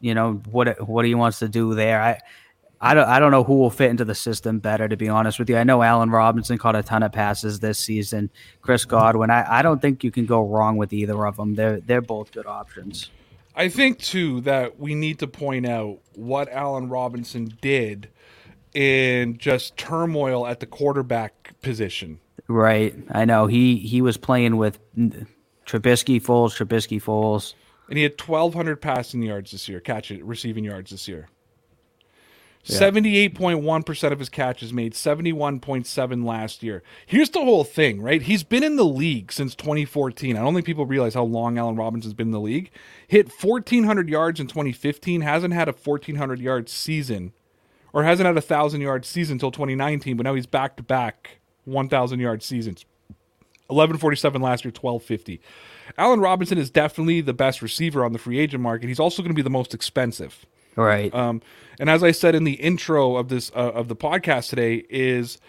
[0.01, 2.01] you know what what he wants to do there.
[2.01, 2.19] I
[2.81, 4.87] I don't I don't know who will fit into the system better.
[4.87, 7.79] To be honest with you, I know Allen Robinson caught a ton of passes this
[7.79, 8.29] season.
[8.61, 9.29] Chris Godwin.
[9.29, 11.55] I, I don't think you can go wrong with either of them.
[11.55, 13.09] They're they're both good options.
[13.57, 18.09] I think too that we need to point out what Allen Robinson did
[18.75, 22.19] in just turmoil at the quarterback position.
[22.47, 22.95] Right.
[23.09, 27.55] I know he he was playing with Trubisky, Foles, Trubisky, Foles,
[27.89, 31.27] and he had 1,200 passing yards this year, catch it, receiving yards this year.
[32.73, 36.83] Seventy-eight point one percent of his catches made, seventy-one point seven last year.
[37.05, 38.21] Here's the whole thing, right?
[38.21, 40.35] He's been in the league since 2014.
[40.35, 42.69] I don't think people realize how long Allen Robinson's been in the league.
[43.07, 45.21] Hit 1,400 yards in 2015.
[45.21, 47.31] Hasn't had a 1,400 yard season,
[47.93, 50.17] or hasn't had a thousand yard season until 2019.
[50.17, 52.85] But now he's back to back 1,000 yard seasons.
[53.69, 55.41] 1147 last year, 1250.
[55.97, 58.87] Allen Robinson is definitely the best receiver on the free agent market.
[58.87, 60.45] He's also going to be the most expensive.
[60.77, 61.13] Right.
[61.13, 61.41] Um,
[61.79, 65.39] and as I said in the intro of this uh, of the podcast today, is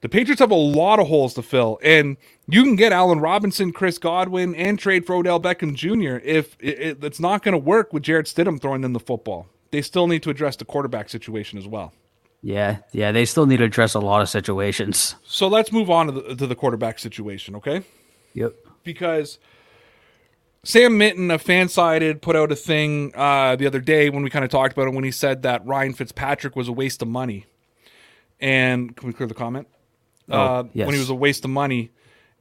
[0.00, 3.72] the Patriots have a lot of holes to fill, and you can get Allen Robinson,
[3.72, 6.24] Chris Godwin, and trade for Odell Beckham Jr.
[6.24, 9.46] If it, it, it's not going to work with Jarrett Stidham throwing them the football,
[9.70, 11.92] they still need to address the quarterback situation as well.
[12.42, 15.14] Yeah, yeah, they still need to address a lot of situations.
[15.24, 17.82] So let's move on to the, to the quarterback situation, okay?
[18.32, 18.54] Yep.
[18.82, 19.38] Because
[20.62, 24.44] Sam Minton of Fansided put out a thing uh, the other day when we kind
[24.44, 27.46] of talked about it when he said that Ryan Fitzpatrick was a waste of money.
[28.38, 29.68] And can we clear the comment?
[30.28, 30.86] Oh, uh, yes.
[30.86, 31.90] When he was a waste of money.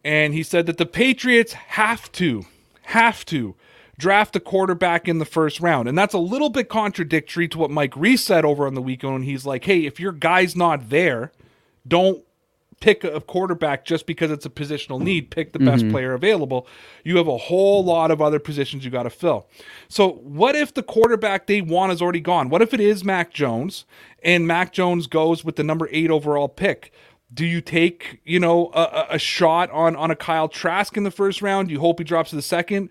[0.04, 2.46] And he said that the Patriots have to,
[2.84, 3.56] have to
[3.98, 5.88] draft a quarterback in the first round.
[5.88, 9.26] And that's a little bit contradictory to what Mike Reiss said over on the weekend.
[9.26, 11.32] He's like, hey, if your guy's not there,
[11.88, 12.24] don't
[12.80, 15.32] pick a quarterback just because it's a positional need.
[15.32, 15.92] Pick the best mm-hmm.
[15.92, 16.68] player available.
[17.04, 19.48] You have a whole lot of other positions you got to fill.
[19.88, 22.50] So, what if the quarterback they want is already gone?
[22.50, 23.86] What if it is Mac Jones
[24.24, 26.92] and Mac Jones goes with the number eight overall pick?
[27.32, 31.12] Do you take, you know, a, a shot on on a Kyle Trask in the
[31.12, 31.70] first round?
[31.70, 32.90] You hope he drops to the second?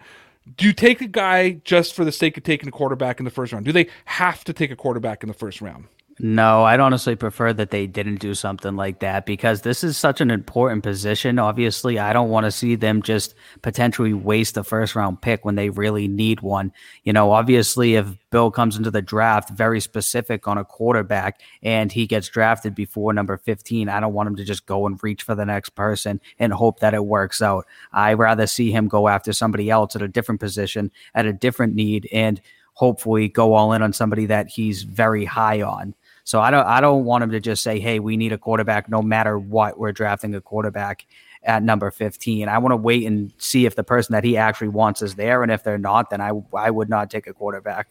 [0.57, 3.31] Do you take a guy just for the sake of taking a quarterback in the
[3.31, 3.65] first round?
[3.65, 5.89] Do they have to take a quarterback in the first round?
[6.21, 10.21] No, I'd honestly prefer that they didn't do something like that because this is such
[10.21, 11.39] an important position.
[11.39, 15.55] Obviously, I don't want to see them just potentially waste a first round pick when
[15.55, 16.73] they really need one.
[17.05, 21.93] You know, obviously, if Bill comes into the draft very specific on a quarterback and
[21.93, 25.23] he gets drafted before number 15, I don't want him to just go and reach
[25.23, 27.65] for the next person and hope that it works out.
[27.93, 31.77] I rather see him go after somebody else at a different position, at a different
[31.77, 32.41] need, and
[32.75, 35.95] hopefully go all in on somebody that he's very high on.
[36.29, 38.91] So I don't I don't want him to just say, "Hey, we need a quarterback
[38.91, 39.79] no matter what.
[39.79, 41.07] We're drafting a quarterback
[41.43, 44.69] at number 15." I want to wait and see if the person that he actually
[44.69, 47.89] wants is there and if they're not, then I I would not take a quarterback.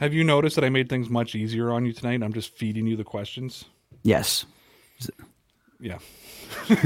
[0.00, 2.22] Have you noticed that I made things much easier on you tonight?
[2.22, 3.66] I'm just feeding you the questions.
[4.02, 4.46] Yes.
[5.78, 5.98] Yeah.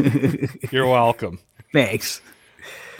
[0.73, 1.39] You're welcome.
[1.73, 2.23] Thanks.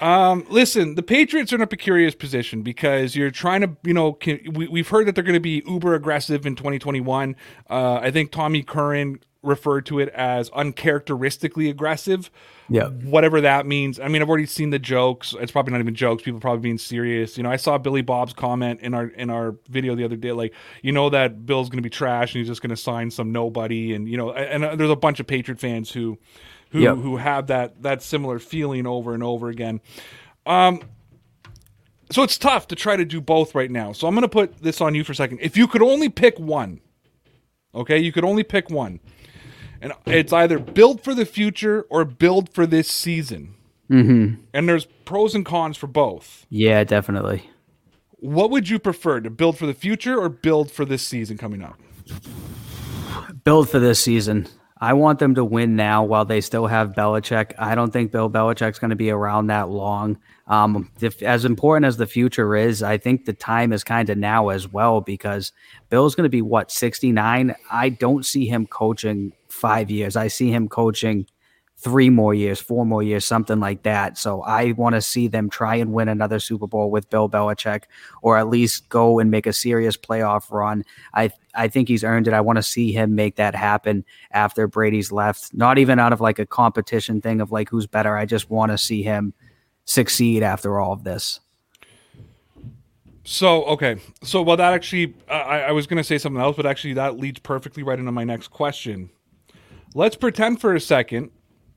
[0.01, 4.15] Um, listen, the Patriots are in a precarious position because you're trying to, you know,
[4.15, 7.37] can, we, we've heard that they're going to be uber aggressive in 2021.
[7.69, 12.31] Uh, I think Tommy Curran referred to it as uncharacteristically aggressive.
[12.69, 12.89] Yeah.
[12.89, 13.99] Whatever that means.
[13.99, 15.35] I mean, I've already seen the jokes.
[15.39, 16.23] It's probably not even jokes.
[16.23, 17.37] People probably being serious.
[17.37, 20.33] You know, I saw Billy Bob's comment in our in our video the other day,
[20.33, 23.11] like, you know that Bill's going to be trash and he's just going to sign
[23.11, 26.19] some nobody, and you know, and, and there's a bunch of Patriot fans who
[26.71, 26.97] who Yep.
[26.99, 29.81] who have that that similar feeling over and over again.
[30.47, 30.81] Um,
[32.11, 33.93] so it's tough to try to do both right now.
[33.93, 35.39] So I'm going to put this on you for a second.
[35.43, 36.81] If you could only pick one,
[37.75, 38.99] okay, you could only pick one,
[39.81, 43.55] and it's either build for the future or build for this season.
[43.89, 44.41] Mm-hmm.
[44.55, 46.47] And there's pros and cons for both.
[46.49, 47.49] Yeah, definitely.
[48.19, 51.63] What would you prefer to build for the future or build for this season coming
[51.63, 51.79] up?
[53.45, 54.47] Build for this season.
[54.83, 57.53] I want them to win now while they still have Belichick.
[57.59, 60.19] I don't think Bill Belichick's going to be around that long.
[60.47, 64.17] Um, if, as important as the future is, I think the time is kind of
[64.17, 65.53] now as well because
[65.91, 67.55] Bill's going to be what 69.
[67.71, 70.17] I don't see him coaching five years.
[70.17, 71.27] I see him coaching
[71.83, 74.19] three more years, four more years, something like that.
[74.19, 77.85] So I want to see them try and win another Super Bowl with Bill Belichick,
[78.21, 80.85] or at least go and make a serious playoff run.
[81.15, 82.35] I I think he's earned it.
[82.35, 85.55] I want to see him make that happen after Brady's left.
[85.55, 88.15] Not even out of like a competition thing of like who's better.
[88.17, 89.33] I just want to see him
[89.87, 91.41] succeed after all of this.
[93.25, 96.67] So okay, so well that actually I, I was going to say something else, but
[96.67, 99.09] actually that leads perfectly right into my next question.
[99.95, 101.31] Let's pretend for a second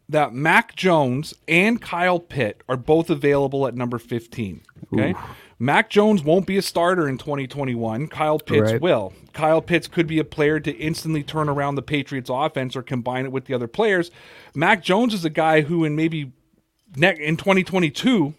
[0.10, 4.62] that Mac Jones and Kyle Pitt are both available at number 15.
[4.94, 5.16] Okay.
[5.60, 8.08] Mac Jones won't be a starter in 2021.
[8.08, 8.82] Kyle Pitts Right.
[8.82, 9.13] will.
[9.32, 13.26] Kyle Pitts could be a player to instantly turn around the Patriots offense or combine
[13.26, 14.12] it with the other players.
[14.54, 16.32] Mac Jones is a guy who in maybe
[16.98, 18.34] in 2022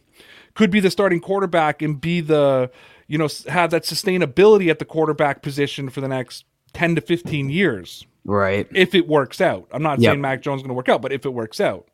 [0.54, 2.70] could be the starting quarterback and be the
[3.08, 7.48] you know have that sustainability at the quarterback position for the next 10 to 15
[7.50, 8.66] years Right.
[8.74, 9.68] if it works out.
[9.72, 10.10] I'm not Yep.
[10.12, 11.86] saying Mac Jones is going to work out, but if it works out.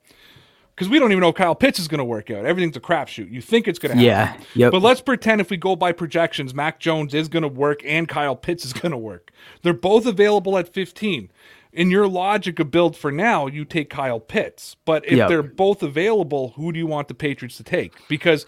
[0.75, 2.47] Because we don't even know if Kyle Pitts is going to work out.
[2.47, 3.31] Everything's a crapshoot.
[3.31, 4.41] You think it's going to happen.
[4.55, 4.65] Yeah.
[4.65, 4.73] Yep.
[4.73, 8.09] But let's pretend if we go by projections, Mac Jones is going to work and
[8.09, 9.31] Kyle Pitts is going to work.
[9.63, 11.31] They're both available at 15.
[11.73, 14.77] In your logic of build for now, you take Kyle Pitts.
[14.87, 15.29] But if Yep.
[15.29, 17.93] they're both available, who do you want the Patriots to take?
[18.09, 18.47] Because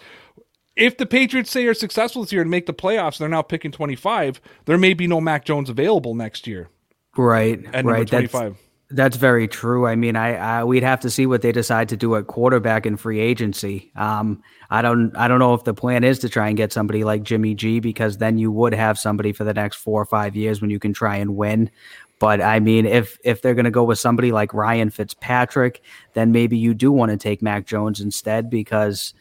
[0.75, 3.71] if the Patriots say are successful this year and make the playoffs, they're now picking
[3.71, 6.69] 25, there may be no Mac Jones available next year
[7.17, 7.63] Right.
[7.73, 8.09] at right.
[8.09, 8.57] That's- 25.
[8.89, 9.87] That's very true.
[9.87, 12.85] I mean, I, I we'd have to see what they decide to do at quarterback
[12.85, 13.91] in free agency.
[13.95, 17.03] Um, I don't I don't know if the plan is to try and get somebody
[17.03, 20.35] like Jimmy G because then you would have somebody for the next four or five
[20.35, 21.71] years when you can try and win.
[22.19, 25.81] But I mean, if if they're going to go with somebody like Ryan Fitzpatrick,
[26.13, 29.15] then maybe you do want to take Mac Jones instead because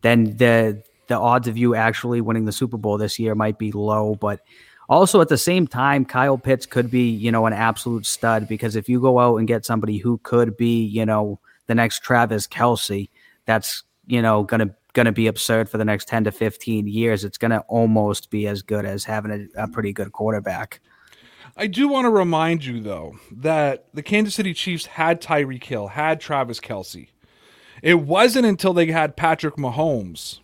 [0.00, 3.70] then the the odds of you actually winning the Super Bowl this year might be
[3.70, 4.14] low.
[4.14, 4.40] But
[4.90, 8.74] also at the same time, Kyle Pitts could be, you know, an absolute stud because
[8.74, 12.48] if you go out and get somebody who could be, you know, the next Travis
[12.48, 13.08] Kelce,
[13.46, 17.24] that's, you know, gonna gonna be absurd for the next 10 to 15 years.
[17.24, 20.80] It's gonna almost be as good as having a, a pretty good quarterback.
[21.56, 25.88] I do want to remind you, though, that the Kansas City Chiefs had Tyreek Hill,
[25.88, 27.08] had Travis Kelce.
[27.82, 30.40] It wasn't until they had Patrick Mahomes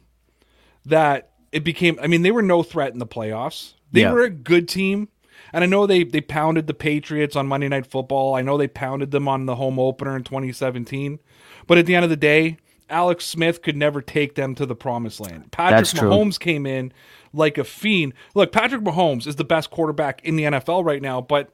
[0.84, 1.98] that it became.
[2.00, 3.74] I mean, they were no threat in the playoffs.
[3.92, 4.12] They Yeah.
[4.12, 5.08] were a good team,
[5.52, 8.34] and I know they they pounded the Patriots on Monday Night Football.
[8.34, 11.18] I know they pounded them on the home opener in 2017.
[11.66, 14.76] But at the end of the day, Alex Smith could never take them to the
[14.76, 15.50] promised land.
[15.50, 16.08] Patrick That's true.
[16.08, 16.92] Mahomes came in
[17.32, 18.14] like a fiend.
[18.34, 21.52] Look, Patrick Mahomes is the best quarterback in the NFL right now, but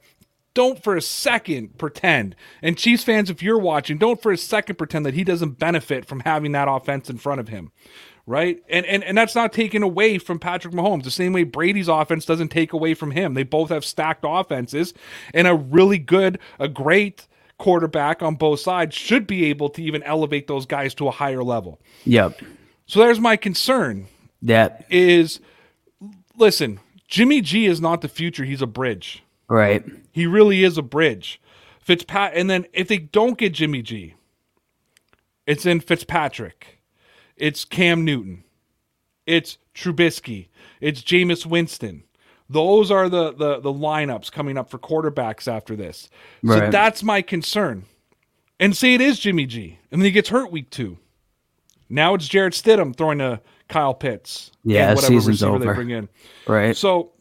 [0.53, 4.75] don't for a second pretend, and Chiefs fans, if you're watching, don't for a second
[4.75, 7.71] pretend that he doesn't benefit from having that offense in front of him.
[8.25, 8.63] Right?
[8.69, 11.03] And, and and that's not taken away from Patrick Mahomes.
[11.03, 13.33] The same way Brady's offense doesn't take away from him.
[13.33, 14.93] They both have stacked offenses
[15.33, 20.03] and a really good, a great quarterback on both sides should be able to even
[20.03, 21.81] elevate those guys to a higher level.
[22.05, 22.39] Yep.
[22.85, 24.07] So there's my concern
[24.41, 25.41] That is
[26.37, 29.21] listen, Jimmy G is not the future, he's a bridge.
[29.49, 29.83] right.
[30.11, 31.41] He really is a bridge.
[31.85, 34.13] Fitzpat and then if they don't get Jimmy G,
[35.45, 36.79] it's in Fitzpatrick.
[37.37, 38.43] It's Cam Newton.
[39.25, 40.47] It's Trubisky.
[40.81, 42.03] It's Jameis Winston.
[42.49, 46.09] Those are the the the lineups coming up for quarterbacks after this.
[46.45, 47.85] So that's my concern.
[48.59, 50.99] And say it is Jimmy G, and then he gets hurt week two.
[51.89, 54.51] Now it's Jarrett Stidham throwing to Kyle Pitts.
[54.63, 56.09] Yeah, whatever season's receiver they bring in.
[56.47, 56.75] Right.
[56.75, 57.11] So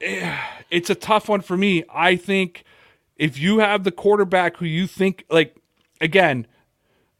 [0.00, 0.36] eh,
[0.70, 1.84] it's a tough one for me.
[1.92, 2.64] I think
[3.16, 5.56] if you have the quarterback who you think like
[6.00, 6.46] again,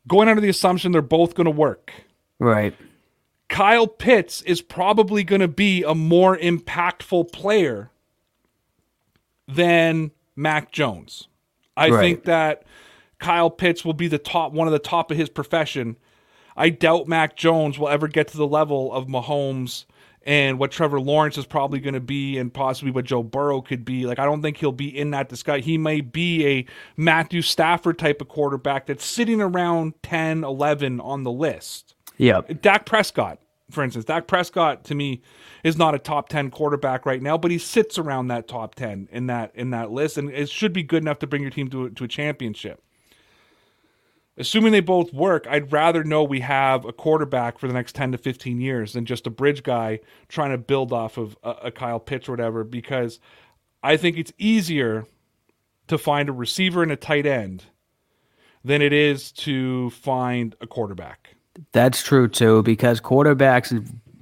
[0.09, 1.92] going under the assumption they're both going to work.
[2.38, 2.74] Right.
[3.48, 7.90] Kyle Pitts is probably going to be a more impactful player
[9.48, 11.28] than Mac Jones.
[11.76, 12.00] I Right.
[12.00, 12.64] think that
[13.18, 15.96] Kyle Pitts will be the top one of the top of his profession.
[16.57, 19.84] I doubt Mac Jones will ever get to the level of Mahomes
[20.27, 23.85] and what Trevor Lawrence is probably going to be and possibly what Joe Burrow could
[23.85, 24.05] be.
[24.05, 25.62] Like I don't think he'll be in that discussion.
[25.62, 26.66] He may be a
[26.97, 31.95] Matthew Stafford type of quarterback that's sitting around 10, 11 on the list.
[32.18, 32.41] Yeah.
[32.61, 33.39] Dak Prescott,
[33.70, 35.22] for instance, Dak Prescott to me
[35.62, 39.09] is not a top ten quarterback right now, but he sits around that top ten
[39.11, 41.68] in that in that list, and it should be good enough to bring your team
[41.70, 42.83] to a, to a championship.
[44.39, 48.12] Assuming they both work, I'd rather know we have a quarterback for the next ten
[48.12, 51.70] to fifteen years than just a bridge guy trying to build off of a, a
[51.70, 52.62] Kyle Pitts or whatever.
[52.62, 53.18] Because
[53.82, 55.07] I think it's easier
[55.89, 57.64] to find a receiver and a tight end
[58.64, 61.37] than it is to find a quarterback.
[61.72, 63.72] That's true too, because quarterbacks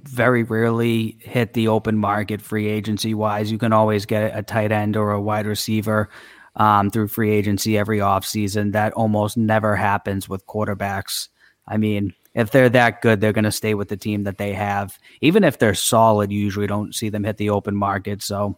[0.03, 3.51] very rarely hit the open market free agency wise.
[3.51, 6.09] You can always get a tight end or a wide receiver
[6.55, 8.71] um, through free agency every offseason.
[8.73, 11.29] That almost never happens with quarterbacks.
[11.67, 14.53] I mean, if they're that good, they're going to stay with the team that they
[14.53, 14.99] have.
[15.21, 18.21] Even if they're solid, you usually don't see them hit the open market.
[18.21, 18.57] So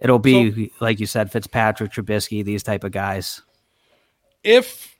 [0.00, 3.42] it'll be, like you said, Fitzpatrick, Trubisky, these type of guys.
[4.44, 4.96] if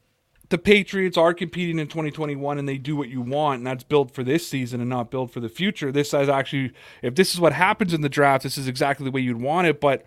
[0.48, 4.14] the Patriots are competing in 2021 and they do what you want, and that's built
[4.14, 7.40] for this season and not built for the future, this is actually, if this is
[7.40, 9.80] what happens in the draft, this is exactly the way you'd want it.
[9.80, 10.04] But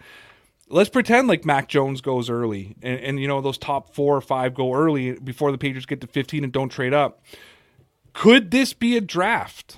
[0.70, 4.22] let's pretend like Mac Jones goes early and, and you know, those top four or
[4.22, 7.24] five go early before the Patriots get to 15 and don't trade up.
[8.14, 9.78] Could this be a draft?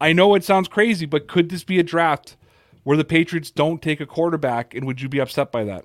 [0.00, 2.36] I know it sounds crazy, but could this be a draft
[2.84, 4.74] where the Patriots don't take a quarterback?
[4.74, 5.84] And would you be upset by that?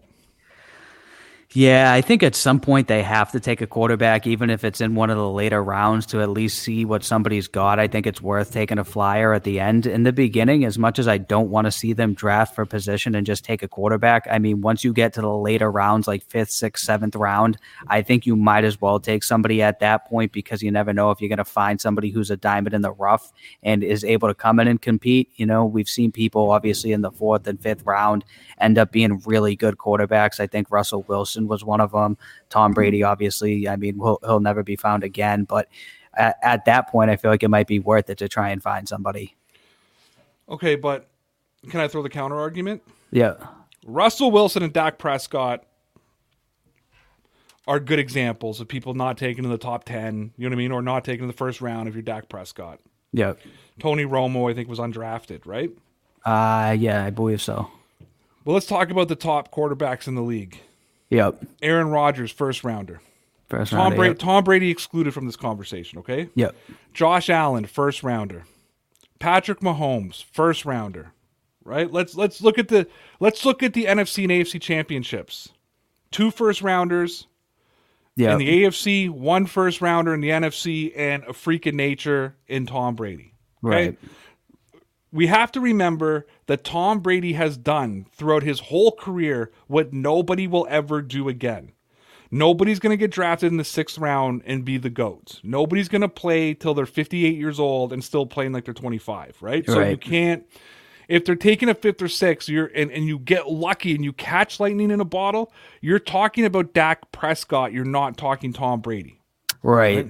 [1.57, 4.81] Yeah, I think at some point they have to take a quarterback, even if it's
[4.81, 7.79] in one of the later rounds, to at least see what somebody's got.
[7.79, 9.85] I think it's worth taking a flyer at the end.
[9.85, 13.15] In the beginning, as much as I don't want to see them draft for position
[13.15, 16.25] and just take a quarterback, I mean, once you get to the later rounds, like
[16.25, 20.33] fifth, sixth, seventh round, I think you might as well take somebody at that point
[20.33, 22.91] because you never know if you're going to find somebody who's a diamond in the
[22.91, 23.31] rough
[23.63, 25.31] and is able to come in and compete.
[25.37, 28.25] You know, we've seen people obviously in the fourth and fifth round
[28.59, 30.41] end up being really good quarterbacks.
[30.41, 32.17] I think Russell Wilson was one of them.
[32.49, 35.43] Tom Brady, obviously, I mean, he'll, he'll never be found again.
[35.43, 35.67] But
[36.13, 38.61] at, at that point, I feel like it might be worth it to try and
[38.61, 39.35] find somebody.
[40.49, 41.07] Okay, but
[41.69, 42.83] can I throw the counter argument?
[43.11, 43.35] Yeah.
[43.85, 45.65] Russell Wilson and Dak Prescott
[47.67, 50.57] are good examples of people not taking in the top 10, you know what I
[50.57, 52.79] mean, or not taking in the first round if you're Dak Prescott.
[53.11, 53.33] Yeah.
[53.79, 55.71] Tony Romo, I think, was undrafted, right?
[56.23, 57.69] Uh, yeah, I believe so.
[58.43, 60.61] Well, let's talk about the top quarterbacks in the league.
[61.15, 61.45] Yep.
[61.61, 63.01] Aaron Rodgers, first rounder.
[63.49, 63.95] First Tom, round.
[63.95, 64.19] Brady, Yep.
[64.19, 66.29] Tom Brady excluded from this conversation, okay?
[66.35, 66.55] Yep.
[66.93, 68.43] Josh Allen, first rounder.
[69.19, 71.11] Patrick Mahomes, first rounder.
[71.63, 71.91] Right?
[71.91, 72.87] Let's let's look at the
[73.19, 75.49] let's look at the NFC and AFC championships.
[76.11, 77.25] Two first rounders
[78.15, 78.33] Yeah.
[78.33, 82.65] in the AFC, one first rounder in the NFC, and a freak of nature in
[82.67, 83.33] Tom Brady.
[83.63, 83.87] Okay?
[83.87, 83.99] Right.
[85.15, 90.45] We have to remember that Tom Brady has done throughout his whole career what nobody
[90.45, 91.71] will ever do again.
[92.29, 95.39] Nobody's going to get drafted in the sixth round and be the GOAT.
[95.41, 99.37] Nobody's going to play till they're 58 years old and still playing like they're 25,
[99.39, 99.65] right?
[99.65, 100.45] So you can't,
[101.07, 104.11] if they're taking a fifth or sixth, you're and, and you get lucky and you
[104.11, 107.71] catch lightning in a bottle, you're talking about Dak Prescott.
[107.71, 109.21] You're not talking Tom Brady.
[109.63, 110.09] Right.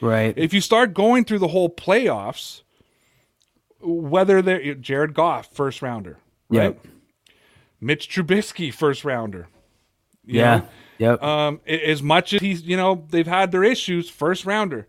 [0.00, 0.34] Right.
[0.38, 2.62] If you start going through the whole playoffs,
[3.84, 6.18] whether they're Jared Goff, first rounder,
[6.48, 6.76] right?
[6.82, 6.86] Yep.
[7.80, 9.48] Mitch Trubisky, first rounder.
[10.24, 10.58] Yeah.
[10.58, 10.68] know?
[10.98, 11.22] Yep.
[11.22, 14.86] Um, as much as he's, you know, they've had their issues, first rounder.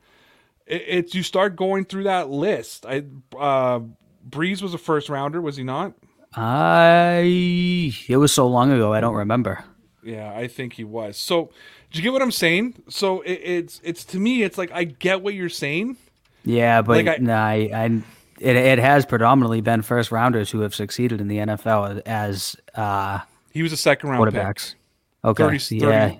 [0.66, 2.86] It, it's you start going through that list.
[2.86, 3.04] I
[3.38, 3.82] uh,
[4.30, 5.94] Brees was a first rounder, was he not?
[6.34, 7.92] I.
[8.08, 8.94] It was so long ago.
[8.94, 9.64] I don't remember.
[10.04, 11.18] Yeah, I think he was.
[11.18, 11.50] So,
[11.92, 12.76] do you get what I'm saying?
[12.90, 15.98] So it, it's it's to me, it's like I get what you're saying.
[16.44, 18.02] Yeah, but Like I- nah, I, I
[18.40, 23.20] it, it has predominantly been first rounders who have succeeded in the NFL as uh,
[23.52, 24.42] He was a second round pick.
[24.42, 24.76] quarterbacks.
[25.24, 25.44] Okay.
[25.44, 26.08] 30 so yeah.
[26.10, 26.20] 30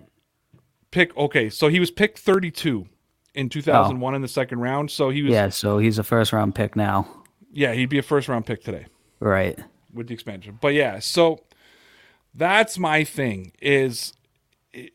[0.92, 2.88] Pick okay, so he was picked 32
[3.34, 4.90] in 2001 in the second round.
[4.90, 5.50] So he was Yeah.
[5.50, 7.08] So he's a first round pick now.
[7.52, 8.86] yeah, he'd be a first round pick today.
[9.20, 9.60] Right.
[9.94, 10.58] with the expansion.
[10.62, 11.44] But yeah, so
[12.34, 14.14] that's my thing is
[14.74, 14.88] eh,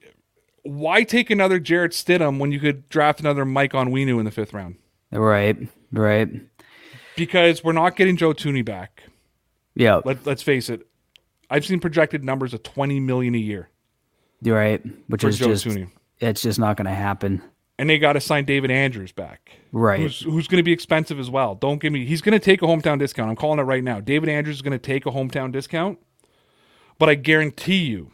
[0.62, 4.52] why take another Jarrett Stidham when you could draft another Mike Onwenu in the fifth
[4.54, 4.76] round?
[5.12, 5.56] Right.
[5.92, 6.28] Right.
[7.20, 9.02] Because we're not getting Joe Thuney back.
[9.74, 10.00] Yeah.
[10.04, 10.86] Let, let's face it.
[11.50, 13.68] I've seen projected numbers of 20 million a year
[14.40, 14.82] You're right.
[15.08, 15.90] Which is Joe just Thuney.
[16.18, 17.42] it's just not going to happen.
[17.78, 20.00] And they got to sign David Andrews back, Right.
[20.00, 21.54] Who's, who's going to be expensive as well.
[21.54, 22.06] Don't give me.
[22.06, 23.28] He's going to take a hometown discount.
[23.30, 24.00] I'm calling it right now.
[24.00, 25.98] David Andrews is going to take a hometown discount,
[26.98, 28.12] but I guarantee you,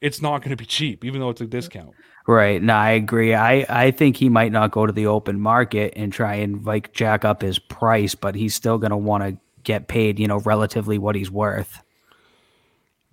[0.00, 1.90] it's not going to be cheap, even though it's a discount.
[2.26, 2.60] Right.
[2.60, 3.34] No, I agree.
[3.34, 6.92] I, I think he might not go to the open market and try and like
[6.92, 10.38] jack up his price, but he's still going to want to get paid, you know,
[10.40, 11.82] relatively what he's worth.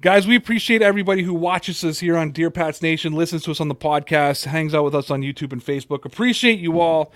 [0.01, 3.61] Guys, we appreciate everybody who watches us here on Dear Pats Nation, listens to us
[3.61, 6.05] on the podcast, hangs out with us on YouTube and Facebook.
[6.05, 7.13] Appreciate you all.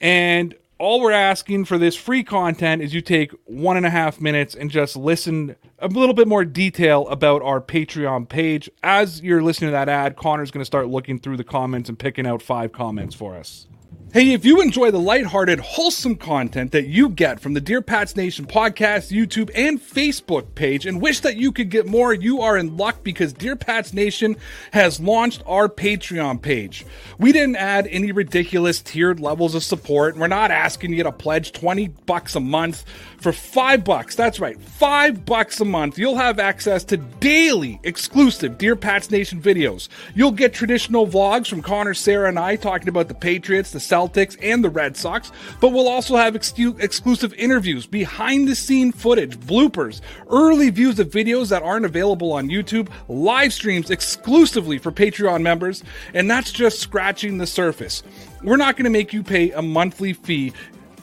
[0.00, 4.18] And all we're asking for this free content is you take one and a half
[4.18, 8.70] minutes and just listen a little bit more detail about our Patreon page.
[8.82, 11.98] As you're listening to that ad, Conor's going to start looking through the comments and
[11.98, 13.66] picking out five comments for us.
[14.12, 18.16] Hey, if you enjoy the lighthearted, wholesome content that you get from the Dear Pats
[18.16, 22.58] Nation podcast, YouTube, and Facebook page and wish that you could get more, you are
[22.58, 24.34] in luck because Dear Pats Nation
[24.72, 26.84] has launched our Patreon page.
[27.20, 30.14] We didn't add any ridiculous tiered levels of support.
[30.14, 32.84] And we're not asking you to pledge 20 bucks a month
[33.20, 34.14] for 5 bucks.
[34.14, 35.98] That's right, 5 bucks a month.
[35.98, 39.88] You'll have access to daily exclusive Dear Pats Nation videos.
[40.14, 44.36] You'll get traditional vlogs from Conor, Sarah, and I talking about the Patriots, the Celtics,
[44.42, 50.00] and the Red Sox, but we'll also have exclusive interviews, behind the scene footage, bloopers,
[50.30, 55.84] early views of videos that aren't available on YouTube, live streams exclusively for Patreon members,
[56.14, 58.02] and that's just scratching the surface.
[58.42, 60.54] We're not going to make you pay a monthly fee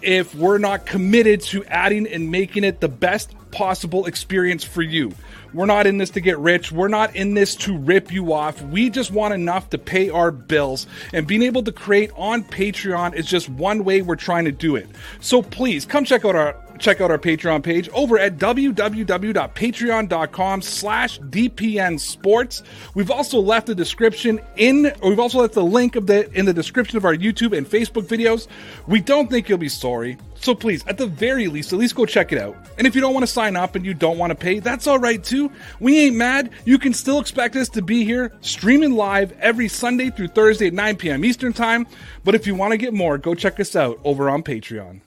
[0.02, 5.12] if we're not committed to adding and making it the best possible experience for you.
[5.54, 6.72] We're not in this to get rich.
[6.72, 8.62] We're not in this to rip you off.
[8.62, 10.88] We just want enough to pay our bills.
[11.14, 14.76] And being able to create on Patreon is just one way we're trying to do
[14.76, 14.90] it.
[15.22, 21.20] So please come check out our check out our Patreon page over at www.patreon.com slash
[21.20, 22.64] DPN Sports.
[22.94, 26.54] We've also left the description in, we've also left the link of the in the
[26.54, 28.48] description of our YouTube and Facebook videos.
[28.88, 30.18] We don't think you'll be sorry.
[30.36, 32.56] So please, at the very least, at least go check it out.
[32.78, 34.88] And if you don't want to sign up and you don't want to pay, that's
[34.88, 35.52] all right too.
[35.80, 36.52] We ain't mad.
[36.66, 40.74] You can still expect us to be here streaming live every Sunday through Thursday at
[40.74, 41.26] 9 p.m.
[41.26, 41.88] Eastern Time.
[42.24, 45.02] But if you want to get more, go check us out over on Patreon.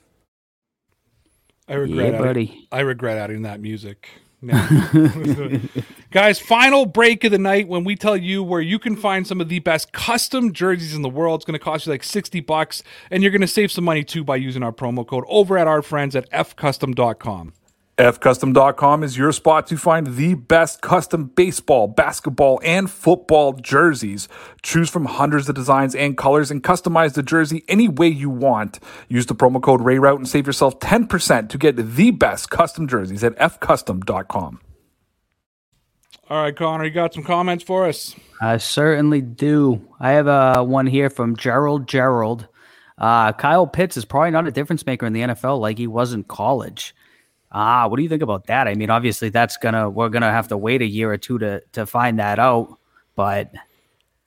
[1.71, 2.67] I regret Yeah, adding- buddy.
[2.71, 4.09] I regret adding that music.
[6.11, 9.39] Guys, final break of the night when we tell you where you can find some
[9.39, 11.39] of the best custom jerseys in the world.
[11.39, 14.03] It's going to cost you like 60 bucks, and you're going to save some money
[14.03, 17.53] too by using our promo code over at our friends at fcustom.com.
[17.97, 24.29] Fcustom.com is your spot to find the best custom baseball, basketball, and football jerseys.
[24.63, 28.79] Choose from hundreds of designs and colors and customize the jersey any way you want.
[29.09, 33.23] Use the promo code RAYROUTE and save yourself 10% to get the best custom jerseys
[33.23, 34.61] at fcustom.com.
[36.29, 38.15] All right, Conor, you got some comments for us?
[38.39, 39.85] I certainly do.
[39.99, 42.47] I have uh, one here from Gerald Gerald.
[42.97, 46.13] Uh, Kyle Pitts is probably not a difference maker in the NFL like he was
[46.13, 46.95] in college.
[47.51, 48.67] Ah, what do you think about that?
[48.67, 51.61] I mean, obviously that's gonna we're gonna have to wait a year or two to
[51.73, 52.77] to find that out.
[53.15, 53.51] But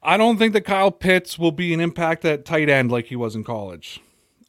[0.02, 3.16] I don't think that Kyle Pitts will be an impact at tight end like he
[3.16, 4.00] was in college.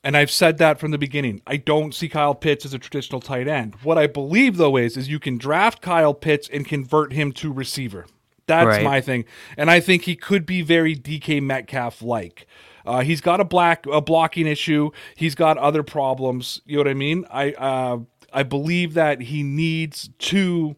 [0.04, 1.42] And I've said that from the beginning.
[1.48, 3.76] I don't see Kyle Pitts as a traditional tight end.
[3.82, 7.52] What I believe though is is you can draft Kyle Pitts and convert him to
[7.52, 8.06] receiver.
[8.48, 8.84] That's Right.
[8.84, 9.26] my thing.
[9.58, 12.46] And I think he could be very DK Metcalf like.
[12.86, 14.92] Uh, he's got a black a blocking issue.
[15.16, 16.62] He's got other problems.
[16.68, 17.26] You know what I mean?
[17.32, 17.98] I uh,
[18.36, 20.76] I believe that he needs to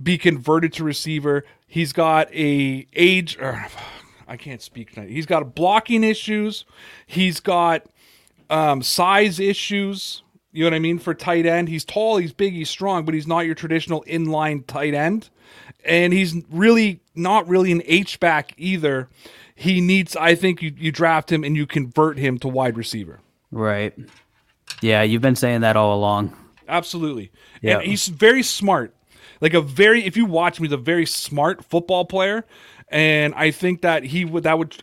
[0.00, 1.42] be converted to receiver.
[1.66, 3.66] He's got a age or
[4.28, 5.08] I can't speak tonight.
[5.08, 6.66] He's got blocking issues.
[7.06, 7.86] He's got
[8.50, 10.22] um, size issues.
[10.52, 10.98] You know what I mean?
[10.98, 14.66] For tight end, he's tall, he's big, he's strong, but he's not your traditional inline
[14.66, 15.30] tight end.
[15.84, 19.08] And he's really not really an H back either.
[19.54, 23.20] He needs, I think, you, you draft him and you convert him to wide receiver.
[23.50, 23.94] right,
[24.82, 26.36] yeah, you've been saying that all along.
[26.68, 27.30] Absolutely.
[27.62, 27.78] Yeah.
[27.78, 28.94] And he's very smart.
[29.40, 32.44] Like a very if you watch him, he's a very smart football player.
[32.88, 34.76] And I think that he would that would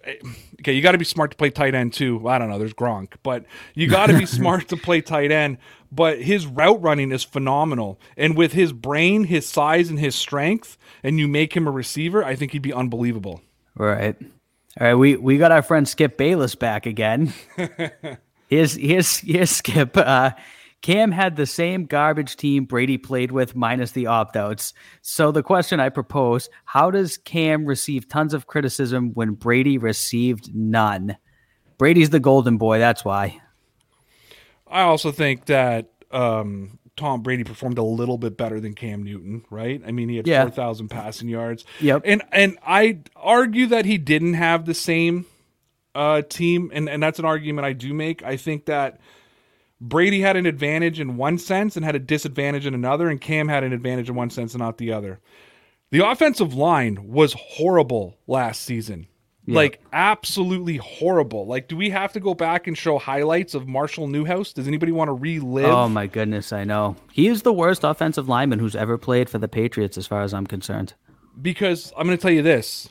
[0.59, 2.27] okay, you gotta be smart to play tight end too.
[2.27, 5.57] I don't know, there's Gronk, but you gotta be smart to play tight end.
[5.91, 7.99] But his route running is phenomenal.
[8.17, 12.23] And with his brain, his size, and his strength, and you make him a receiver,
[12.23, 13.41] I think he'd be unbelievable.
[13.75, 14.15] Right.
[14.79, 17.31] All right, we we got our friend Skip Bayless back again.
[18.47, 19.95] here's here's here's Skip.
[19.95, 20.31] Uh,
[20.83, 24.73] Cam had the same garbage team Brady played with minus the opt outs.
[25.01, 30.53] So the question I propose: How does Cam receive tons of criticism when Brady received
[30.53, 31.17] none?
[31.77, 32.79] Brady's the golden boy.
[32.79, 33.41] That's why.
[34.67, 39.45] I also think that um, Tom Brady performed a little bit better than Cam Newton,
[39.49, 39.81] right?
[39.85, 40.41] I mean, he had Yeah.
[40.43, 41.63] 4,000 passing yards.
[41.79, 42.01] Yep.
[42.05, 45.27] And and I argue that he didn't have the same
[45.95, 48.21] uh, team, and and that's an argument I do make.
[48.23, 48.99] I think that
[49.85, 53.49] Brady had an advantage in one sense and had a disadvantage in another, and Cam
[53.49, 55.19] had an advantage in one sense and not the other.
[55.91, 59.07] The offensive line was horrible last season.
[59.45, 61.45] Like absolutely horrible.
[61.45, 64.53] Like, do we have to go back and show highlights of Marshall Newhouse?
[64.53, 65.65] Does anybody want to relive?
[65.65, 66.95] Oh my goodness, I know.
[67.11, 70.33] He is the worst offensive lineman who's ever played for the Patriots, as far as
[70.33, 70.93] I'm concerned.
[71.41, 72.87] because I'm going to tell you this.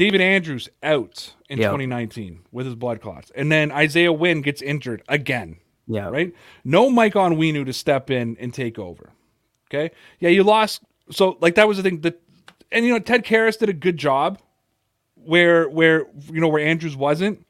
[0.00, 1.72] David Andrews out in Yep.
[1.72, 3.30] 2019 with his blood clots.
[3.34, 5.58] And then Isaiah Wynn gets injured again.
[5.86, 6.08] Yeah.
[6.08, 6.32] Right?
[6.64, 9.10] No Mike Onwenu to step in and take over.
[9.68, 9.94] Okay?
[10.18, 10.80] Yeah, you lost
[11.10, 12.18] so like that was the thing that
[12.72, 14.38] and you know Ted Karras did a good job
[15.16, 17.46] where where you know where Andrews wasn't.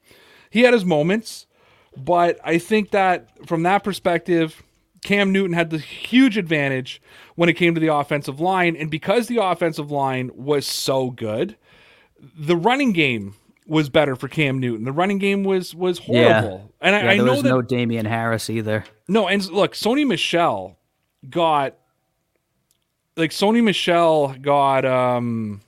[0.49, 1.47] He had his moments,
[1.95, 4.61] but I think that from that perspective,
[5.05, 7.01] Cam Newton had the huge advantage
[7.35, 11.55] when it came to the offensive line, and because the offensive line was so good,
[12.37, 13.35] the running game
[13.67, 14.85] was better for Cam Newton.
[14.85, 18.05] The running game was was horrible, and I, Yeah, I know was that no Damien
[18.05, 18.83] Harris either.
[19.07, 20.77] no, and look, Sony Michel
[21.29, 21.75] got
[23.15, 25.61] like Sony Michel got um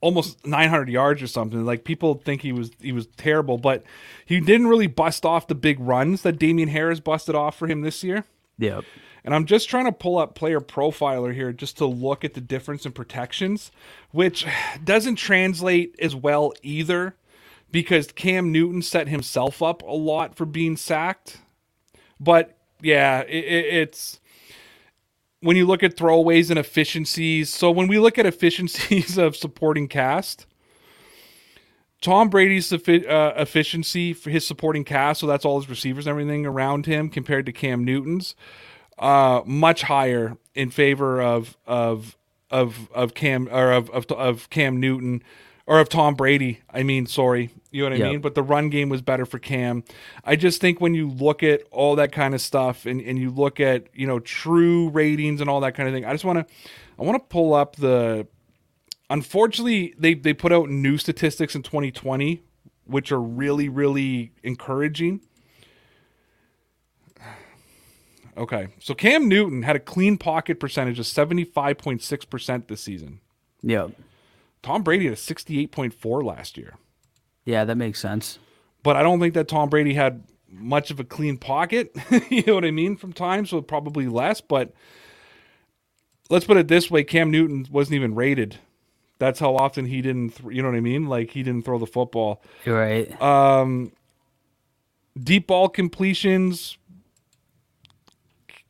[0.00, 1.64] almost 900 yards or something.
[1.64, 3.82] Like people think he was he was terrible, but
[4.26, 7.82] he didn't really bust off the big runs that Damien Harris busted off for him
[7.82, 8.24] this year.
[8.58, 8.84] Yep.
[9.28, 12.40] And I'm just trying to pull up player profiler here just to look at the
[12.40, 13.70] difference in protections,
[14.10, 14.46] which
[14.82, 17.14] doesn't translate as well either
[17.70, 21.42] because Cam Newton set himself up a lot for being sacked.
[22.18, 24.18] But yeah, it, it, it's
[25.40, 27.52] when you look at throwaways and efficiencies.
[27.52, 30.46] So when we look at efficiencies of supporting cast,
[32.00, 32.78] Tom Brady's uh,
[33.36, 37.44] efficiency for his supporting cast, so that's all his receivers and everything around him, compared
[37.44, 38.34] to Cam Newton's,
[38.98, 42.16] uh, much higher in favor of of
[42.50, 45.22] of of Cam or of of, of Cam Newton
[45.66, 46.60] or of Tom Brady.
[46.72, 48.10] I mean, sorry, you know what I Yep.
[48.12, 48.20] mean.
[48.20, 49.84] But the run game was better for Cam.
[50.24, 53.30] I just think when you look at all that kind of stuff and and you
[53.30, 56.38] look at you know true ratings and all that kind of thing, I just want
[56.46, 56.54] to
[56.98, 58.26] I want to pull up the
[59.10, 62.42] unfortunately they they put out new statistics in 2020
[62.84, 65.20] which are really really encouraging
[68.38, 73.20] okay so cam newton had a clean pocket percentage of 75.6% this season
[73.62, 73.88] Yeah.
[74.62, 76.74] tom brady had a 68.4 last year
[77.44, 78.38] Yeah, that makes sense.
[78.82, 81.94] but i don't think that tom brady had much of a clean pocket
[82.30, 84.72] you know what i mean from time so probably less but
[86.30, 88.56] let's put it this way cam newton wasn't even rated
[89.18, 91.78] that's how often he didn't th- you know what i mean like he didn't throw
[91.78, 93.14] the football right.
[93.20, 93.66] Uh,
[95.22, 96.78] deep ball completions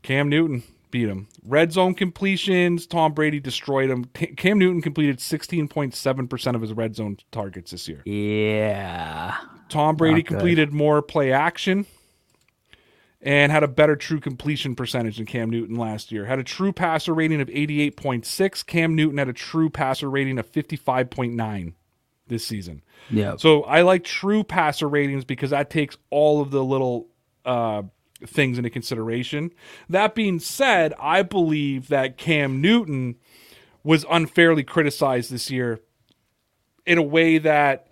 [0.09, 4.05] cam newton beat him red zone completions tom brady destroyed him
[4.37, 9.37] cam newton completed 16.7% of his red zone targets this year yeah.
[9.69, 11.87] Tom Brady completed more play action
[13.21, 16.25] and had a better true completion percentage than Cam Newton last year.
[16.25, 18.67] Had a true passer rating of 88.6.
[18.67, 21.73] Cam Newton had a true passer rating of 55.9
[22.29, 22.83] this season.
[23.11, 23.37] Yeah.
[23.37, 27.09] So I like true passer ratings because that takes all of the little
[27.45, 27.83] uh,
[28.27, 29.51] things into consideration.
[29.89, 33.17] That being said, I believe that Cam Newton
[33.85, 35.81] was unfairly criticized this year
[36.85, 37.87] in a way that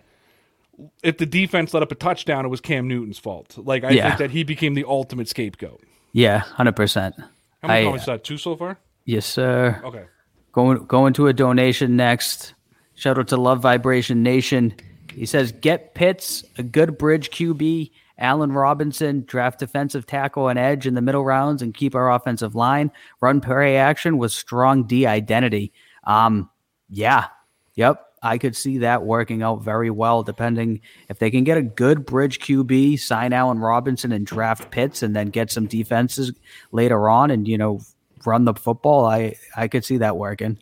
[1.01, 3.57] if the defense let up a touchdown, it was Cam Newton's fault.
[3.57, 4.07] Like I Yeah.
[4.09, 5.81] think that he became the ultimate scapegoat.
[6.13, 7.15] yeah, hundred percent.
[7.61, 8.23] How many I- is that?
[8.23, 8.77] Two so far?
[9.05, 9.81] Yes, sir.
[9.83, 10.03] Okay.
[10.51, 12.53] Going going to a donation next.
[12.95, 14.73] Shout out to Love Vibration Nation.
[15.13, 20.87] He says, "Get Pitts a good bridge QB, Allen Robinson, draft defensive tackle and edge
[20.87, 22.91] in the middle rounds, and keep our offensive line
[23.21, 25.71] run play action with strong D identity."
[26.03, 26.49] Um,
[26.89, 27.27] yeah,
[27.75, 30.23] yep, I could see that working out very well.
[30.23, 35.03] Depending if they can get a good bridge QB, sign Allen Robinson and draft Pitts,
[35.03, 36.31] and then get some defenses
[36.71, 37.81] later on, and you know
[38.25, 39.05] run the football.
[39.05, 40.57] I I could see that working.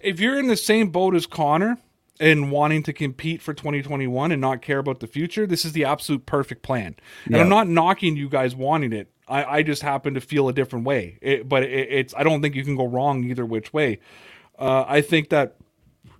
[0.00, 1.78] if you're in the same boat as Conor
[2.22, 5.84] and wanting to compete for 2021 and not care about the future, this is the
[5.84, 6.94] absolute perfect plan.
[7.26, 9.10] And I'm not knocking you guys wanting it.
[9.26, 11.18] I, I just happen to feel a different way.
[11.20, 13.98] It, but it, it's I don't think you can go wrong either which way.
[14.56, 15.56] Uh, I think that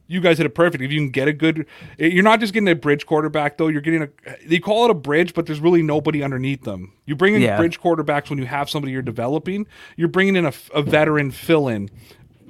[0.09, 0.82] you guys hit it perfect.
[0.82, 1.66] If you can get a good,
[1.98, 3.68] you're not just getting a bridge quarterback though.
[3.68, 4.09] You're getting a.
[4.46, 6.92] They call it a bridge, but there's really nobody underneath them.
[7.07, 7.57] You bring in Yeah.
[7.57, 9.66] bridge quarterbacks when you have somebody you're developing.
[9.96, 11.88] You're bringing in a, a veteran fill in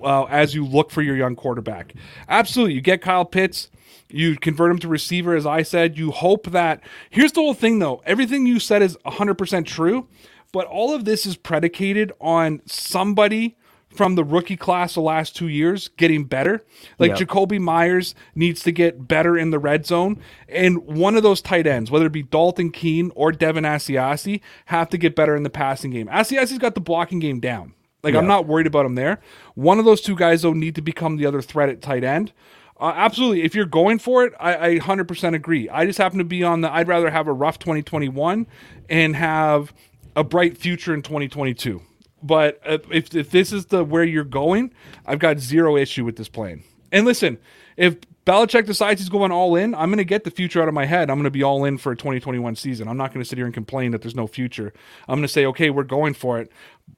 [0.04, 1.94] uh, as you look for your young quarterback.
[2.28, 3.70] Absolutely, you get Kyle Pitts.
[4.08, 5.96] You convert him to receiver, as I said.
[5.96, 6.82] You hope that.
[7.08, 8.02] Here's the whole thing, though.
[8.04, 10.06] Everything you said is 100% true,
[10.52, 13.56] but all of this is predicated on somebody
[13.88, 16.64] from the rookie class the last two years getting better.
[16.98, 17.28] Like Yep.
[17.28, 20.18] Jakobi Meyers needs to get better in the red zone.
[20.48, 24.88] And one of those tight ends, whether it be Dalton Keene or Devin Asiasi, have
[24.90, 26.08] to get better in the passing game.
[26.08, 27.74] Asiasi's got the blocking game down.
[28.02, 29.20] Like I'm not worried about him there.
[29.54, 32.32] One of those two guys though need to become the other threat at tight end.
[32.80, 33.42] Uh, absolutely.
[33.44, 35.68] If you're going for it, I, I 100% agree.
[35.68, 36.72] I just happen to be on the.
[36.72, 38.44] I'd rather have a rough 2021
[38.90, 39.72] and have
[40.16, 41.80] a bright future in 2022.
[42.24, 44.74] But uh, if, if this is the where you're going,
[45.06, 46.64] I've got zero issue with this plan.
[46.90, 47.38] And listen,
[47.76, 50.74] if Belichick decides he's going all in, I'm going to get the future out of
[50.74, 51.10] my head.
[51.10, 52.86] I'm going to be all in for a 2021 season.
[52.86, 54.72] I'm not going to sit here and complain that there's no future.
[55.08, 56.52] I'm going to say, okay, we're going for it.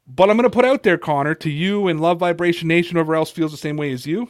[0.06, 3.14] But I'm going to put out there, Conor, to you and Love Vibration Nation, whoever
[3.14, 4.28] else feels the same way as you.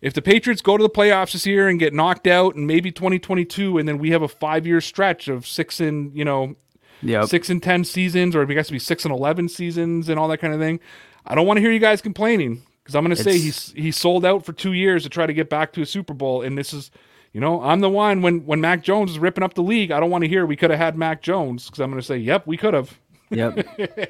[0.00, 2.90] If the Patriots go to the playoffs this year and get knocked out, and maybe
[2.92, 6.56] 2022, and then we have a five year stretch of six and you know
[7.04, 7.26] Yep.
[7.26, 10.28] six and ten seasons, or it has to be six and eleven seasons, and all
[10.28, 10.78] that kind of thing.
[11.26, 13.90] I don't want to hear you guys complaining because I'm going to say he's he
[13.90, 16.56] sold out for two years to try to get back to a Super Bowl, and
[16.58, 16.90] this is,
[17.32, 19.90] you know, I'm the one when when Mac Jones is ripping up the league.
[19.90, 22.06] I don't want to hear we could have had Mac Jones because I'm going to
[22.06, 22.98] say, yep, we could have.
[23.30, 23.66] Yep.
[23.78, 24.08] And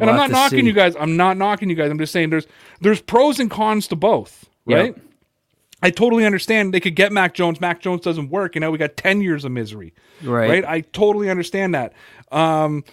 [0.00, 0.66] We'll I'm not knocking see.
[0.66, 0.96] you guys.
[0.98, 1.90] I'm not knocking you guys.
[1.90, 2.46] I'm just saying there's
[2.80, 4.78] there's pros and cons to both, Yep.
[4.78, 4.96] right?
[5.82, 7.60] I totally understand they could get Mac Jones.
[7.60, 9.92] Mac Jones doesn't work, and now we got ten years of misery.
[10.22, 10.64] Right.
[10.64, 11.92] I totally understand that.
[12.30, 12.84] Um,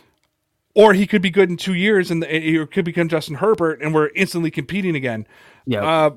[0.76, 3.94] or he could be good in two years, and he could become Justin Herbert, and
[3.94, 5.28] we're instantly competing again.
[5.66, 5.84] Yep.
[5.84, 6.12] Uh,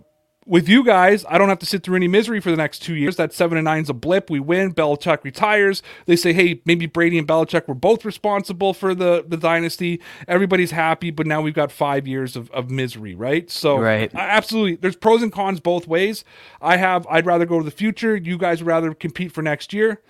[0.44, 2.94] with you guys, I don't have to sit through any misery for the next two
[2.94, 3.16] years.
[3.16, 4.28] That seven and nine's a blip.
[4.28, 4.74] We win.
[4.74, 5.82] Belichick retires.
[6.07, 10.00] They say, hey, maybe Brady and Belichick were both responsible for the, the dynasty.
[10.26, 13.48] Everybody's happy, but now we've got five years of, of misery, right?
[13.50, 14.12] So, Right.
[14.14, 14.76] Absolutely.
[14.76, 16.24] There's pros and cons both ways.
[16.61, 18.16] I have, I'd rather go to the future.
[18.16, 20.00] You guys would rather compete for next year.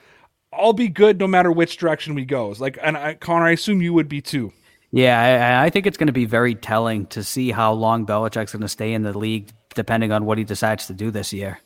[0.52, 2.54] I'll be good no matter which direction we go.
[2.58, 4.52] Like, and I, Conor, I assume you would be too.
[4.90, 8.52] Yeah, I, I think it's going to be very telling to see how long Belichick's
[8.52, 11.58] going to stay in the league, depending on what he decides to do this year.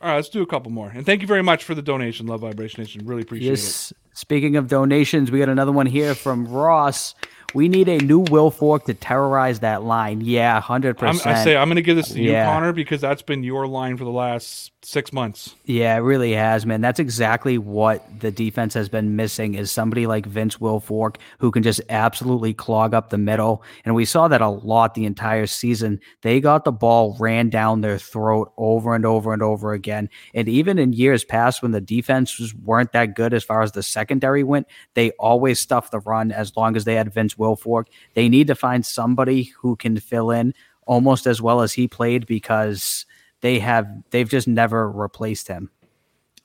[0.00, 0.88] All right, let's do a couple more.
[0.88, 3.06] And thank you very much for the donation, Love Vibration Nation.
[3.06, 3.50] Really appreciate it.
[3.50, 3.92] Yes.
[4.14, 7.14] Speaking of donations, we got another one here from Ross.
[7.54, 10.20] We need a new Wilfork to terrorize that line.
[10.20, 11.36] Yeah, hundred I'm, percent.
[11.36, 12.46] I say I'm going to give this to you, Yeah.
[12.46, 15.54] Conor, because that's been your line for the last six months.
[15.64, 16.80] Yeah, it really has, man.
[16.80, 21.62] That's exactly what the defense has been missing is somebody like Vince Wilfork who can
[21.62, 23.62] just absolutely clog up the middle.
[23.84, 26.00] And we saw that a lot the entire season.
[26.22, 30.08] They got the ball ran down their throat over and over and over again.
[30.34, 33.82] And even in years past when the defenses weren't that good as far as the
[33.82, 37.86] secondary went, they always stuffed the run as long as they had Vince Wilfork.
[38.14, 40.54] They need to find somebody who can fill in
[40.86, 43.06] almost as well as he played because
[43.40, 45.70] they have they've just never replaced him.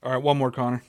[0.04, 0.84] All right, one more, Conor.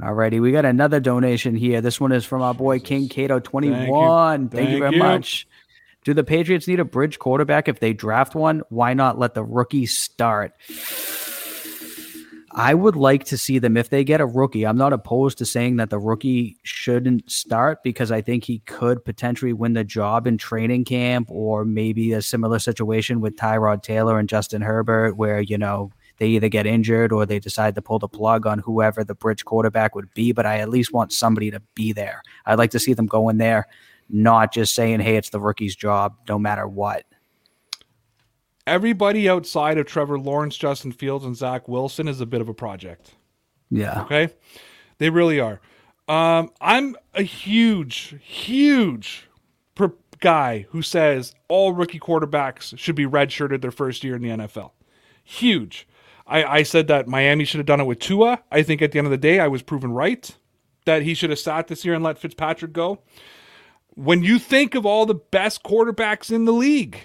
[0.00, 1.80] Alrighty, we got another donation here.
[1.80, 4.48] This one is from our boy King Cato twenty one.
[4.48, 4.98] Thank, you Thank very you.
[4.98, 5.46] much.
[6.04, 8.62] Do the Patriots need a bridge quarterback if they draft one?
[8.70, 10.52] Why not let the rookie start?
[12.54, 14.66] I would like to see them if they get a rookie.
[14.66, 19.02] I'm not opposed to saying that the rookie shouldn't start because I think he could
[19.06, 24.18] potentially win the job in training camp or maybe a similar situation with Tyrod Taylor
[24.18, 27.98] and Justin Herbert where, you know, they either get injured or they decide to pull
[27.98, 31.50] the plug on whoever the bridge quarterback would be, but I at least want somebody
[31.50, 32.22] to be there.
[32.44, 33.66] I'd like to see them go in there,
[34.10, 37.06] not just saying, hey, it's the rookie's job, no matter what.
[38.66, 42.54] Everybody outside of Trevor Lawrence, Justin Fields, and Zach Wilson is a bit of a
[42.54, 43.14] project.
[43.70, 44.02] Yeah.
[44.02, 44.28] Okay,
[44.98, 45.60] they really are.
[46.08, 49.28] Um, I'm a huge, huge
[49.74, 54.28] per- guy who says all rookie quarterbacks should be redshirted their first year in the
[54.28, 54.72] NFL.
[55.24, 55.88] Huge.
[56.26, 58.42] I, I said that Miami should have done it with Tua.
[58.50, 60.30] I think at the end of the day, I was proven right
[60.84, 63.00] that he should have sat this year and let Fitzpatrick go.
[63.94, 66.98] When you think of all the best quarterbacks in the league,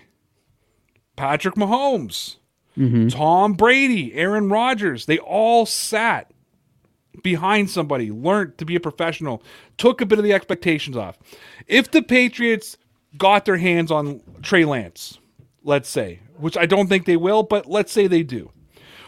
[1.17, 2.37] Patrick Mahomes,
[2.77, 3.09] mm-hmm.
[3.09, 6.31] Tom Brady, Aaron Rodgers, they all sat
[7.23, 9.43] behind somebody, learned to be a professional,
[9.77, 11.17] took a bit of the expectations off.
[11.67, 12.77] If the Patriots
[13.17, 15.19] got their hands on Trey Lance,
[15.63, 18.51] let's say, which I don't think they will, but let's say they do,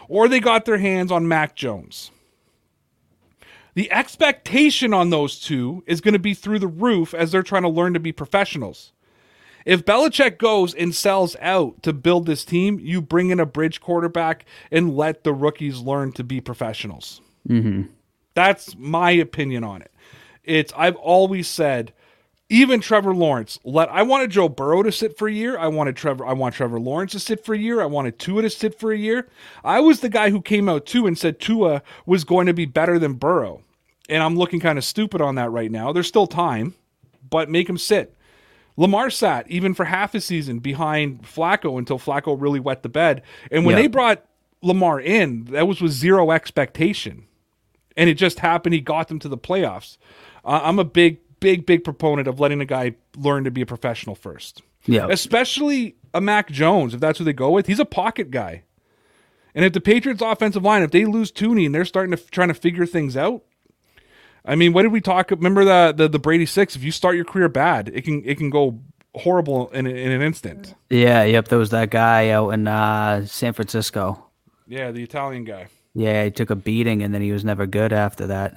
[0.08, 2.10] or they got their hands on Mac Jones.
[3.74, 7.62] The expectation on those two is going to be through the roof as they're trying
[7.62, 8.92] to learn to be professionals.
[9.64, 13.80] If Belichick goes and sells out to build this team, you bring in a bridge
[13.80, 17.20] quarterback and let the rookies learn to be professionals.
[17.48, 17.82] Mm-hmm.
[18.34, 19.92] That's my opinion on it.
[20.44, 21.92] It's I've always said,
[22.48, 23.58] even Trevor Lawrence.
[23.62, 25.58] Let I wanted Joe Burrow to sit for a year.
[25.58, 26.26] I wanted Trevor.
[26.26, 27.80] I want Trevor Lawrence to sit for a year.
[27.80, 29.28] I wanted Tua to sit for a year.
[29.62, 32.66] I was the guy who came out too and said Tua was going to be
[32.66, 33.62] better than Burrow,
[34.08, 35.92] and I'm looking kind of stupid on that right now.
[35.92, 36.74] There's still time,
[37.28, 38.16] but make him sit.
[38.80, 43.20] Lamar sat even for half a season behind Flacco until Flacco really wet the bed.
[43.50, 43.82] And when Yeah.
[43.82, 44.24] they brought
[44.62, 47.24] Lamar in, that was with zero expectation.
[47.94, 48.74] And it just happened.
[48.74, 49.98] He got them to the playoffs.
[50.46, 53.66] Uh, I'm a big, big, big proponent of letting a guy learn to be a
[53.66, 54.62] professional first.
[54.86, 55.08] Yeah.
[55.10, 57.66] Especially a Mac Jones, if that's who they go with.
[57.66, 58.62] He's a pocket guy.
[59.54, 62.48] And if the Patriots offensive line, if they lose Thuney and they're starting to trying
[62.48, 63.42] to figure things out,
[64.44, 65.30] I mean, what did we talk?
[65.30, 66.76] Remember the, the the Brady six?
[66.76, 68.80] If you start your career bad, it can it can go
[69.14, 70.74] horrible in in an instant.
[70.88, 71.48] Yeah, yep.
[71.48, 74.26] There was that guy out in uh, San Francisco.
[74.66, 75.66] Yeah, the Italian guy.
[75.94, 78.56] Yeah, he took a beating and then he was never good after that.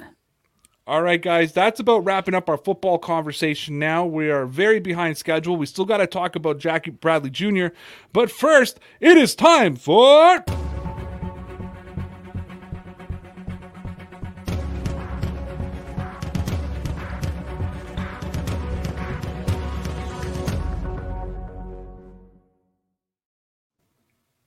[0.85, 4.05] All right, guys, that's about wrapping up our football conversation now.
[4.05, 5.55] We are very behind schedule.
[5.55, 7.67] We still got to talk about Jackie Bradley Jr.
[8.11, 10.43] But first, it is time for.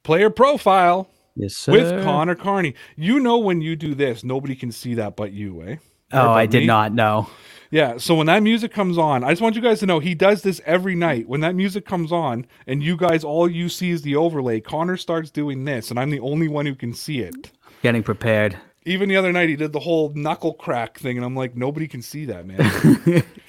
[0.07, 1.72] Player profile Yes, sir.
[1.72, 2.74] with Conor Carney.
[2.94, 5.76] You know when you do this, nobody can see that but you, eh?
[6.12, 6.66] Oh, I did me.
[6.66, 7.28] not know.
[7.72, 10.14] Yeah, so when that music comes on, I just want you guys to know he
[10.14, 11.28] does this every night.
[11.28, 14.96] When that music comes on and you guys all you see is the overlay, Conor
[14.96, 17.50] starts doing this and I'm the only one who can see it.
[17.82, 18.57] Getting prepared.
[18.84, 21.88] Even the other night he did the whole knuckle crack thing and I'm like nobody
[21.88, 23.24] can see that, man.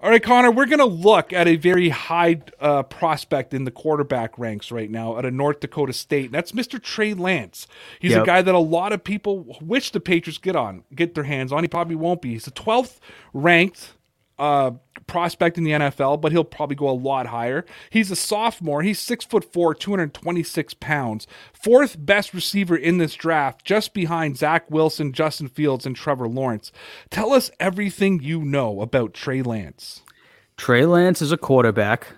[0.00, 3.72] all right, Conor, we're going to look at a very high uh, prospect in the
[3.72, 6.30] quarterback ranks right now at a North Dakota State.
[6.30, 6.80] That's Mr.
[6.80, 7.66] Trey Lance.
[7.98, 11.24] He's a guy that a lot of people wish the Patriots get on, get their
[11.24, 11.64] hands on.
[11.64, 12.30] He probably won't be.
[12.34, 12.98] He's the 12th
[13.34, 13.94] ranked
[14.38, 14.72] uh,
[15.06, 17.64] prospect in the NFL, but he'll probably go a lot higher.
[17.90, 18.82] He's a sophomore.
[18.82, 21.26] He's six foot four, 226 pounds.
[21.52, 26.70] Fourth best receiver in this draft, just behind Zach Wilson, Justin Fields, and Trevor Lawrence.
[27.10, 30.02] Tell us everything you know about Trey Lance.
[30.56, 32.08] Trey Lance is a quarterback.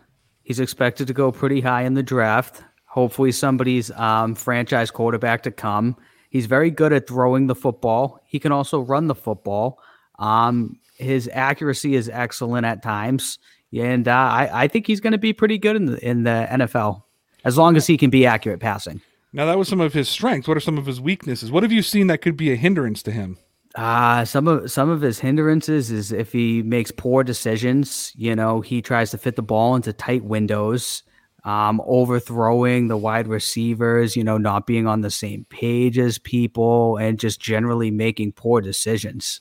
[0.42, 2.64] He's expected to go pretty high in the draft.
[2.86, 5.96] Hopefully, somebody's um, franchise quarterback to come.
[6.28, 8.20] He's very good at throwing the football.
[8.26, 9.78] He can also run the football.
[10.18, 13.38] Um, his accuracy is excellent at times,
[13.72, 16.46] and uh, I, I think he's going to be pretty good in the in the
[16.50, 17.02] NFL
[17.44, 19.00] as long as he can be accurate passing.
[19.32, 20.48] Now, that was some of his strengths.
[20.48, 21.52] What are some of his weaknesses?
[21.52, 23.38] What have you seen that could be a hindrance to him?
[23.76, 28.12] Uh, some of some of his hindrances is if he makes poor decisions.
[28.16, 31.04] You know, he tries to fit the ball into tight windows,
[31.44, 34.16] um, overthrowing the wide receivers.
[34.16, 38.60] You know, not being on the same page as people, and just generally making poor
[38.60, 39.40] decisions.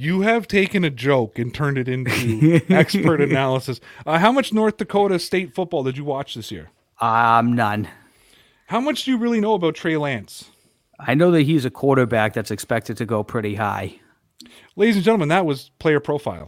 [0.00, 3.80] You have taken a joke and turned it into expert analysis.
[4.06, 6.70] Uh, how much North Dakota State football did you watch this year?
[7.00, 7.88] Um, none.
[8.68, 10.52] How much do you really know about Trey Lance?
[11.00, 13.98] I know that he's a quarterback that's expected to go pretty high.
[14.76, 16.46] Ladies and gentlemen, that was player profile.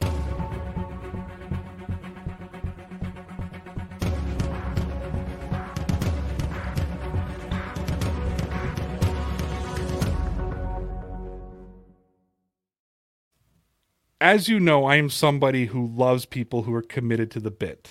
[14.20, 17.90] As you know, I am somebody who loves people who are committed to the bit.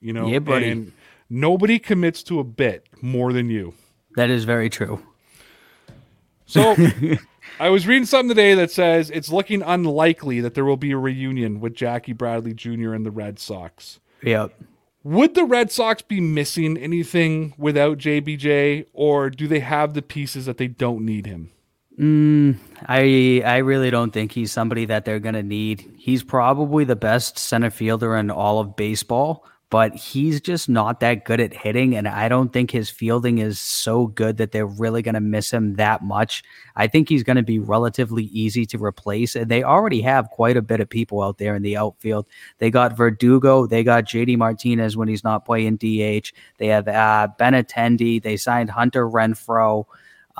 [0.00, 0.68] You know, Yeah, buddy.
[0.70, 0.92] and
[1.28, 3.74] nobody commits to a bit more than you.
[4.16, 5.02] That is very true.
[6.46, 6.74] So
[7.60, 10.96] I was reading something today that says it's looking unlikely that there will be a
[10.98, 12.92] reunion with Jackie Bradley Jr.
[12.92, 14.00] and the Red Sox.
[14.22, 14.52] Yep.
[15.02, 20.44] Would the Red Sox be missing anything without JBJ, or do they have the pieces
[20.44, 21.50] that they don't need him?
[21.98, 25.92] I I really don't think he's somebody that they're gonna need.
[25.98, 31.24] He's probably the best center fielder in all of baseball, but he's just not that
[31.24, 35.02] good at hitting, and I don't think his fielding is so good that they're really
[35.02, 36.42] gonna miss him that much.
[36.76, 40.62] I think he's gonna be relatively easy to replace, and they already have quite a
[40.62, 42.26] bit of people out there in the outfield.
[42.58, 46.32] They got Verdugo, they got JD Martinez when he's not playing DH.
[46.58, 48.22] They have uh, Benintendi.
[48.22, 49.84] They signed Hunter Renfroe.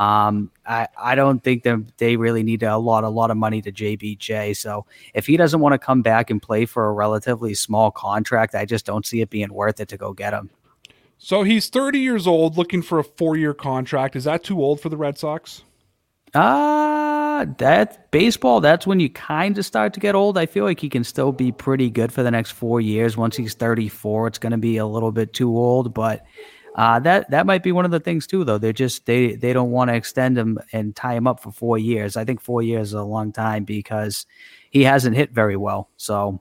[0.00, 3.60] Um, I, I don't think that they really need a lot, a lot of money
[3.60, 4.56] to JBJ.
[4.56, 8.54] So if he doesn't want to come back and play for a relatively small contract,
[8.54, 10.48] I just don't see it being worth it to go get him.
[11.18, 14.16] So he's 30 years old, looking for a four year contract.
[14.16, 15.64] Is that too old for the Red Sox?
[16.32, 20.38] Uh that baseball, that's when you kind of start to get old.
[20.38, 23.16] I feel like he can still be pretty good for the next four years.
[23.16, 26.24] Once he's 34, it's going to be a little bit too old, but
[26.74, 28.58] uh, that that might be one of the things too, though.
[28.58, 31.78] They're just they they don't want to extend him and tie him up for four
[31.78, 32.16] years.
[32.16, 34.26] I think four years is a long time because
[34.70, 35.90] he hasn't hit very well.
[35.96, 36.40] So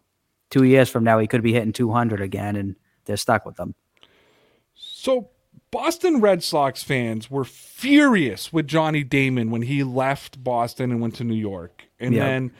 [0.50, 2.76] two years from now, he could be hitting 200 again, and
[3.06, 3.74] they're stuck with him.
[4.76, 5.30] So
[5.72, 11.16] Boston Red Sox fans were furious with Johnny Damon when he left Boston and went
[11.16, 11.84] to New York.
[12.00, 12.26] And Yeah.
[12.26, 12.52] then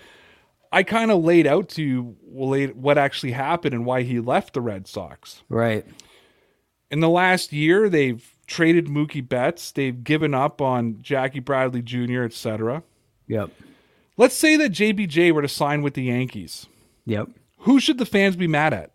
[0.72, 4.62] I kind of laid out to you what actually happened and why he left the
[4.62, 5.42] Red Sox.
[5.50, 5.86] Right.
[6.92, 9.72] In the last year, they've traded Mookie Betts.
[9.72, 12.84] They've given up on Jackie Bradley Jr., etc.
[13.28, 13.52] Yep.
[14.18, 16.68] Let's say that JBJ were to sign with the Yankees.
[17.06, 17.30] Yep.
[17.60, 18.92] Who should the fans be mad at?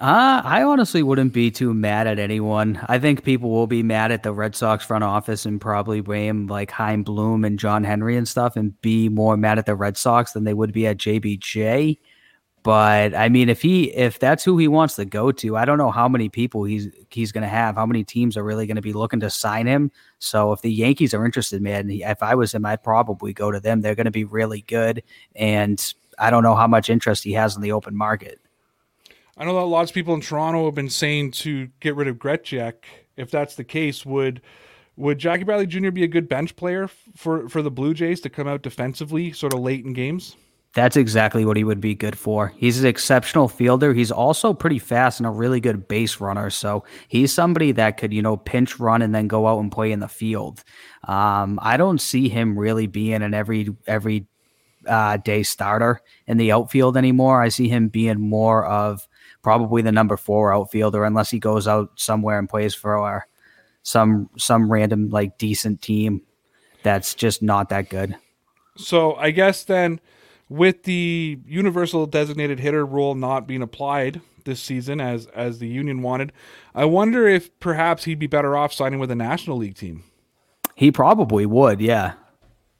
[0.00, 2.80] Uh, I honestly wouldn't be too mad at anyone.
[2.86, 6.46] I think people will be mad at the Red Sox front office and probably blame
[6.46, 9.96] like Chaim Bloom and John Henry and stuff and be more mad at the Red
[9.96, 11.98] Sox than they would be at JBJ.
[12.62, 15.78] But I mean, if he if that's who he wants to go to, I don't
[15.78, 17.76] know how many people he's he's going to have.
[17.76, 19.90] How many teams are really going to be looking to sign him?
[20.18, 23.60] So if the Yankees are interested, man, if I was him, I'd probably go to
[23.60, 23.80] them.
[23.80, 25.02] They're going to be really good,
[25.34, 25.82] and
[26.18, 28.38] I don't know how much interest he has in the open market.
[29.38, 32.16] I know that lots of people in Toronto have been saying to get rid of
[32.16, 32.74] Grichuk.
[33.16, 34.42] If that's the case, would
[34.98, 35.90] would Jackie Bradley Jr.
[35.90, 39.54] be a good bench player for for the Blue Jays to come out defensively, sort
[39.54, 40.36] of late in games?
[40.74, 42.52] That's exactly what he would be good for.
[42.56, 43.92] He's an exceptional fielder.
[43.92, 46.48] He's also pretty fast and a really good base runner.
[46.48, 49.90] So he's somebody that could, you know, pinch run and then go out and play
[49.90, 50.62] in the field.
[51.08, 54.26] Um, I don't see him really being an every every
[54.86, 57.42] uh, day starter in the outfield anymore.
[57.42, 59.08] I see him being more of
[59.42, 63.26] probably the number four outfielder, unless he goes out somewhere and plays for
[63.82, 66.22] some some random like decent team
[66.82, 68.16] that's just not that good.
[68.76, 70.00] So I guess then
[70.50, 76.02] with the universal designated hitter rule not being applied this season as as the union
[76.02, 76.32] wanted,
[76.74, 80.02] I wonder if perhaps he'd be better off signing with a National League team.
[80.74, 82.14] He probably would, yeah,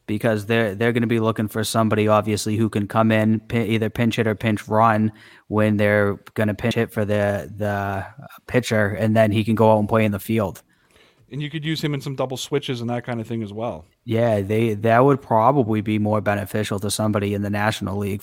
[0.07, 3.89] because they're they're going to be looking for somebody obviously who can come in either
[3.89, 5.13] pinch hit or pinch run
[5.47, 8.05] when they're going to pinch hit for the the uh,
[8.49, 10.63] pitcher, and then he can go out and play in the field
[11.31, 13.53] and you could use him in some double switches and that kind of thing as
[13.53, 13.85] well.
[14.05, 18.23] Yeah, they that would probably be more beneficial to somebody in the National League.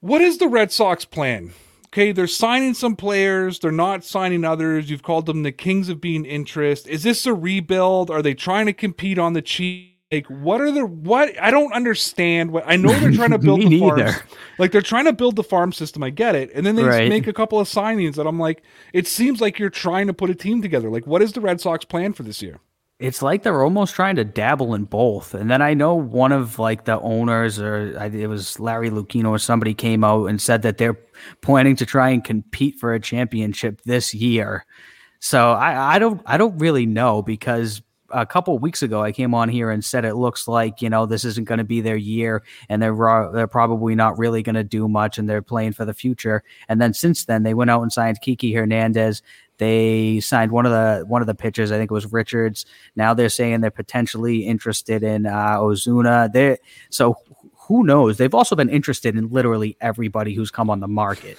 [0.00, 1.52] What is the Red Sox plan?
[1.86, 4.90] Okay, they're signing some players, they're not signing others.
[4.90, 6.88] You've called them the kings of being interest.
[6.88, 8.10] Is this a rebuild?
[8.10, 9.93] Are they trying to compete on the cheap?
[10.14, 11.40] Like, what are the what?
[11.40, 12.52] I don't understand.
[12.52, 14.14] What I know they're trying to build the farm.
[14.58, 16.02] Like they're trying to build the farm system.
[16.02, 17.08] I get it, and then they right.
[17.08, 18.62] make a couple of signings that I'm like,
[18.92, 20.88] it seems like you're trying to put a team together.
[20.90, 22.60] Like, what is the Red Sox plan for this year?
[23.00, 25.34] It's like they're almost trying to dabble in both.
[25.34, 29.38] And then I know one of like the owners, or it was Larry Lucchino or
[29.38, 30.98] somebody came out and said that they're
[31.40, 34.64] planning to try and compete for a championship this year.
[35.18, 37.82] So I, I don't I don't really know because
[38.14, 41.04] a couple weeks ago, I came on here and said it looks like you know
[41.04, 44.64] this isn't going to be their year, and they're they're probably not really going to
[44.64, 46.42] do much, and they're playing for the future.
[46.68, 49.22] And then since then, they went out and signed Kiki Hernandez.
[49.58, 51.72] They signed one of the one of the pitchers.
[51.72, 52.66] I think it was Richards.
[52.96, 56.32] Now they're saying they're potentially interested in uh, Ozuna.
[56.32, 56.58] They
[56.90, 57.16] so
[57.68, 58.18] who knows?
[58.18, 61.38] They've also been interested in literally everybody who's come on the market,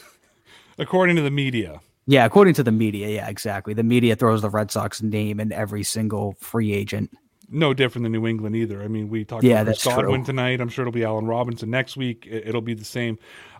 [0.77, 1.81] according to the media.
[2.07, 3.73] Yeah, according to the media, yeah, exactly.
[3.73, 7.11] The media throws the Red Sox name in every single free agent.
[7.49, 8.83] No different than New England either.
[8.83, 10.61] I mean, we talked yeah, about Godwin tonight.
[10.61, 12.27] I'm sure it'll be Allen Robinson next week.
[12.29, 13.17] It'll be the same.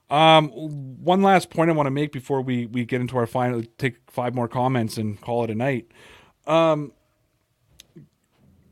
[0.09, 3.63] Um, one last point I want to make before we we get into our final,
[3.77, 5.87] take five more comments and call it a night.
[6.45, 6.91] Um,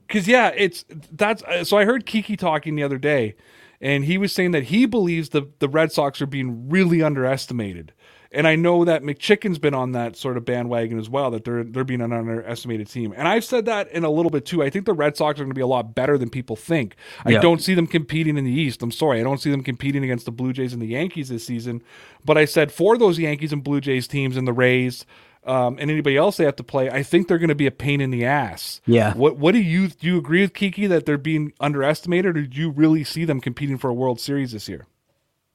[0.08, 3.36] because yeah, it's that's so I heard Kiki talking the other day,
[3.82, 7.94] and he was saying that he believes the the Red Sox are being really underestimated.
[8.34, 11.64] And I know that McChicken's been on that sort of bandwagon as well, that they're
[11.64, 13.14] they're being an underestimated team.
[13.16, 14.64] And I've said that in a little bit too.
[14.64, 16.96] I think the Red Sox are going to be a lot better than people think.
[17.26, 18.82] I don't see them competing in the East.
[18.82, 21.46] I'm sorry, I don't see them competing against the Blue Jays and the Yankees this
[21.46, 21.84] season.
[22.26, 25.06] But I said for those Yankees and Blue Jays teams and the Rays.
[25.46, 27.72] Um, and anybody else they have to play, I think they're going to be a
[27.72, 28.80] pain in the ass.
[28.86, 29.14] Yeah.
[29.14, 30.08] What What do you do?
[30.08, 33.78] You agree with Kiki that they're being underestimated, or do you really see them competing
[33.78, 34.88] for a World Series this year?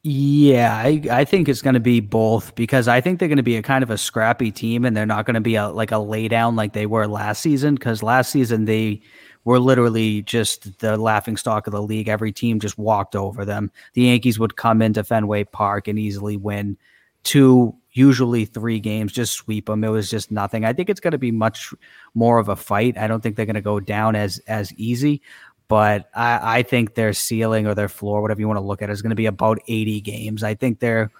[0.05, 3.42] Yeah, I, I think it's going to be both because I think they're going to
[3.42, 5.90] be a kind of a scrappy team and they're not going to be a like
[5.90, 9.01] a lay down like they were last season because last season they
[9.44, 12.07] were literally just the laughing stock of the league.
[12.09, 13.72] Every team just walked over them.
[13.94, 16.76] The Yankees would come into Fenway Park and easily win
[17.24, 19.82] two, usually three games, just sweep them.
[19.82, 20.64] It was just nothing.
[20.64, 21.74] I think it's going to be much
[22.14, 22.96] more of a fight.
[22.96, 25.22] I don't think they're going to go down as as easy
[25.69, 28.91] but I, I think their ceiling or their floor, whatever you want to look at,
[28.91, 30.43] is going to be about 80 games.
[30.43, 31.11] I think they're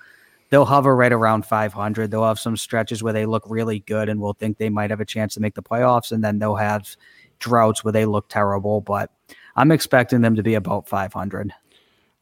[0.51, 2.11] they'll hover right around 500.
[2.11, 5.01] They'll have some stretches where they look really good, and we'll think they might have
[5.01, 6.97] a chance to make the playoffs, and then they'll have
[7.39, 8.81] droughts where they look terrible.
[8.81, 9.11] But
[9.55, 11.53] I'm expecting them to be about 500.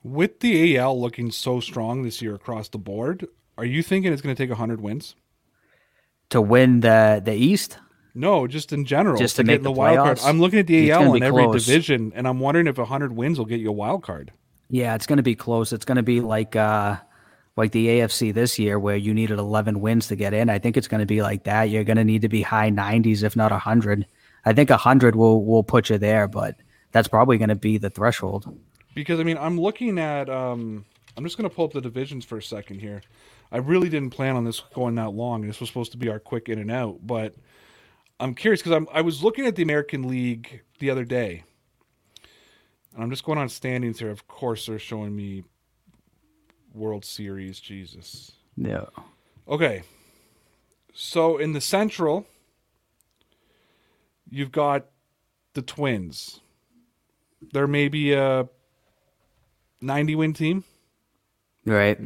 [0.03, 3.27] With the AL looking so strong this year across the board,
[3.59, 5.15] are you thinking it's going to take 100 wins
[6.31, 7.79] to win the the East?
[8.17, 9.19] No, just in general.
[9.19, 10.21] Just to make get the the wild card.
[10.25, 11.67] I'm looking at the AL in every close.
[11.67, 14.33] division, and I'm wondering if 100 wins will get you a wild card.
[14.71, 15.71] Yeah, it's going to be close.
[15.73, 16.97] It's going to be like uh
[17.57, 20.51] like the AFC this year where you needed 11 wins to get in.
[20.51, 21.65] I think it's going to be like that.
[21.65, 24.07] You're going to need to be high 90s if not 100.
[24.47, 26.57] I think 100 will will put you there, but
[26.93, 28.59] that's probably going to be the threshold.
[28.95, 30.31] Because I mean, I'm looking at.
[30.31, 30.87] Um,
[31.19, 33.03] I'm just going to pull up the divisions for a second here.
[33.51, 35.47] I really didn't plan on this going that long.
[35.47, 37.35] This was supposed to be our quick in and out, but
[38.19, 41.45] I'm curious because I'm I was looking at the American League the other day,
[42.95, 44.11] and I'm just going on standings here.
[44.11, 45.45] Of course, they're showing me
[46.73, 47.61] World Series.
[47.61, 48.33] Jesus.
[48.57, 48.87] Yeah.
[49.49, 49.83] Okay.
[50.95, 52.27] So in the Central,
[54.31, 54.87] you've got
[55.53, 56.41] the Twins.
[57.53, 58.49] They're maybe a
[59.81, 60.65] 90 win team.
[61.67, 61.99] Right.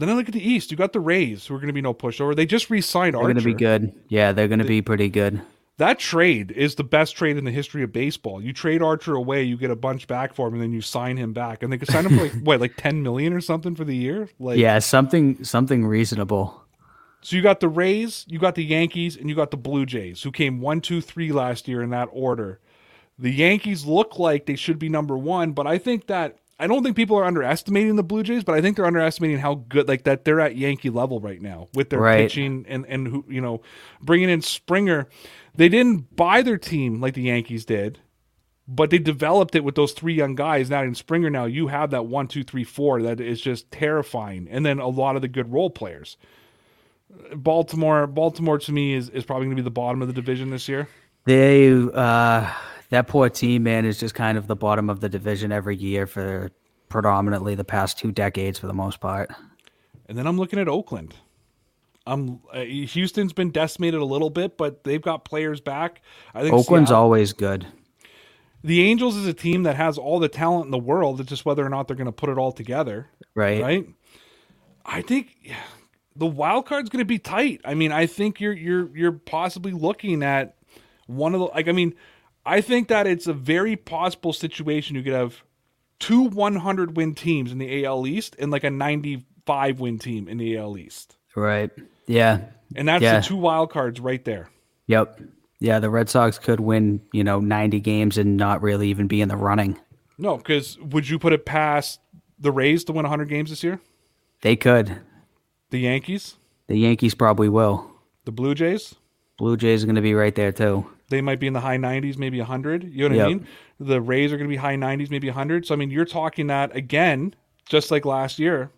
[0.00, 0.70] Then I look at the East.
[0.70, 2.34] You got the Rays, who are going to be no pushover.
[2.34, 3.34] They just re-signed They're Archer.
[3.34, 3.92] going to be good.
[4.08, 5.42] Yeah, they're going to be pretty good.
[5.76, 8.42] That trade is the best trade in the history of baseball.
[8.42, 11.16] You trade Archer away, you get a bunch back for him, and then you sign
[11.16, 13.74] him back, and they could sign him for like what, like ten million or something
[13.74, 14.28] for the year.
[14.38, 16.64] Like, Yeah, something something reasonable.
[17.22, 20.22] So you got the Rays, you got the Yankees, and you got the Blue Jays,
[20.22, 22.58] who came one, two, three last year in that order.
[23.18, 26.82] The Yankees look like they should be number one, but I think that I don't
[26.82, 30.04] think people are underestimating the Blue Jays, but I think they're underestimating how good, like
[30.04, 32.18] that, they're at Yankee level right now with their Right.
[32.18, 33.62] pitching and and who you know
[34.02, 35.08] bringing in Springer.
[35.54, 37.98] They didn't buy their team like the Yankees did,
[38.68, 40.70] but they developed it with those three young guys.
[40.70, 44.46] Now in Springer, now you have that one, two, three, four that is just terrifying,
[44.50, 46.16] and then a lot of the good role players.
[47.34, 50.50] Baltimore, Baltimore to me is, is probably going to be the bottom of the division
[50.50, 50.88] this year.
[51.24, 52.50] They uh
[52.90, 56.06] that poor team, man, is just kind of the bottom of the division every year
[56.06, 56.50] for
[56.88, 59.30] predominantly the past two decades for the most part.
[60.08, 61.14] And then I'm looking at Oakland.
[62.06, 66.02] I'm uh, Houston's been decimated a little bit, but they've got players back.
[66.34, 67.66] I think Oakland's Seattle- always good.
[68.64, 71.20] the Angels is a team that has all the talent in the world.
[71.20, 73.62] It's just whether or not they're going to put it all together, Right.
[73.62, 73.86] right?
[74.84, 75.36] I think
[76.16, 77.60] the wild card's going to be tight.
[77.64, 80.56] I mean, I think you're you're you're possibly looking at
[81.06, 81.68] one of the like.
[81.68, 81.94] I mean,
[82.50, 84.96] I think that it's a very possible situation.
[84.96, 85.42] You could have
[85.98, 90.38] two 100 win teams in the AL East and like a 95 win team in
[90.38, 91.70] the AL East, Right.
[92.06, 92.40] Yeah.
[92.74, 93.20] and that's Yeah.
[93.20, 94.48] the two wild cards right there.
[94.86, 95.20] Yep.
[95.60, 99.20] Yeah, the Red Sox could win, you know, 90 games and not really even be
[99.20, 99.78] in the running.
[100.18, 102.00] No, because would you put it past
[102.38, 103.78] the Rays to win 100 games this year?
[104.42, 104.96] They could.
[105.70, 106.36] The Yankees,
[106.66, 107.86] The Yankees probably will.
[108.24, 108.94] the Blue Jays,
[109.38, 110.86] Blue Jays are going to be right there too.
[111.10, 112.84] They might be in the high 90s, maybe 100.
[112.84, 113.46] You know what I mean?
[113.78, 115.66] The Rays are going to be high 90s, maybe 100.
[115.66, 117.34] So I mean, you're talking that again,
[117.66, 118.70] just like last year.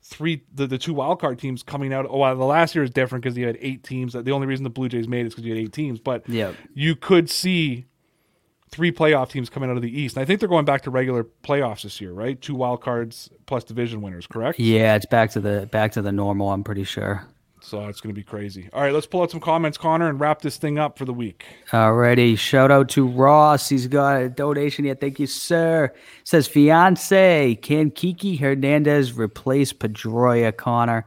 [0.00, 2.06] Three the, the two wild card teams coming out.
[2.08, 4.12] Oh, well, the last year is different because you had eight teams.
[4.12, 5.98] The only reason the Blue Jays made it is because you had eight teams.
[5.98, 6.54] But Yep.
[6.72, 7.86] you could see
[8.70, 10.16] three playoff teams coming out of the East.
[10.16, 12.40] And I think they're going back to regular playoffs this year, right?
[12.40, 14.58] Two wild cards plus division winners, correct?
[14.60, 17.26] Yeah, it's back to the back to the normal, I'm pretty sure.
[17.68, 18.70] So it's going to be crazy.
[18.72, 21.12] All right, let's pull out some comments, Conor, and wrap this thing up for the
[21.12, 21.44] week.
[21.70, 23.68] Alrighty, shout out to Ross.
[23.68, 24.94] He's got a donation here.
[24.94, 25.92] Thank you, sir.
[26.24, 31.04] Says fiance, can Kiki Hernandez replace Pedroia Conor?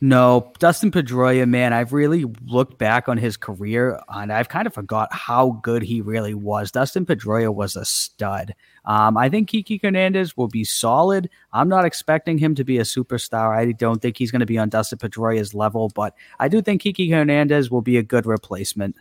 [0.00, 4.74] No, Dustin Pedroia, man, I've really looked back on his career and I've kind of
[4.74, 6.70] forgot how good he really was.
[6.70, 8.54] Dustin Pedroia was a stud.
[8.84, 11.30] Um, I think Kiki Hernandez will be solid.
[11.52, 13.56] I'm not expecting him to be a superstar.
[13.56, 16.82] I don't think he's going to be on Dustin Pedroia's level, but I do think
[16.82, 18.96] Kiki Hernandez will be a good replacement.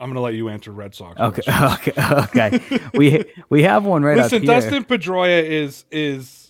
[0.00, 1.18] I'm going to let you answer Red Sox.
[1.18, 2.80] Okay, okay, okay.
[2.94, 4.44] we we have one right Listen.
[4.44, 6.47] Dustin Pedroia is is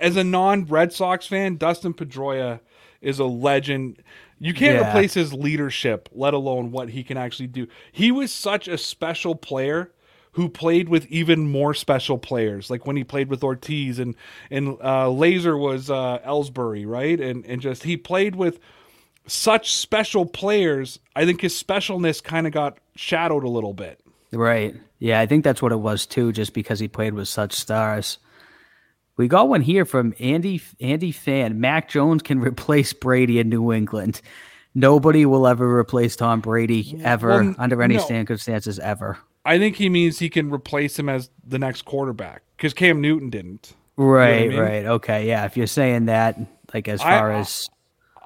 [0.00, 2.60] as a non-Red Sox fan, Dustin Pedroia
[3.00, 4.02] is a legend.
[4.38, 4.88] You can't Yeah.
[4.88, 7.66] replace his leadership, let alone what he can actually do.
[7.92, 9.90] He was such a special player
[10.32, 14.16] who played with even more special players, like when he played with Ortiz and
[14.50, 17.20] and uh, Laser was uh, Ellsbury, right?
[17.20, 18.58] And and just he played with
[19.26, 20.98] such special players.
[21.14, 24.00] I think his specialness kind of got shadowed a little bit.
[24.32, 24.74] Right.
[24.98, 28.18] Yeah, I think that's what it was too, just because he played with such stars.
[29.16, 31.60] We got one here from Andy Andy Fan.
[31.60, 34.20] Mac Jones can replace Brady in New England.
[34.74, 38.04] Nobody will ever replace Tom Brady ever Well, under any no.
[38.04, 39.18] circumstances ever.
[39.44, 43.30] I think he means he can replace him as the next quarterback because Cam Newton
[43.30, 43.74] didn't.
[43.96, 44.58] Right, mean?
[44.58, 44.84] right.
[44.86, 45.44] Okay, yeah.
[45.44, 46.36] If you're saying that,
[46.72, 47.68] like as I- far as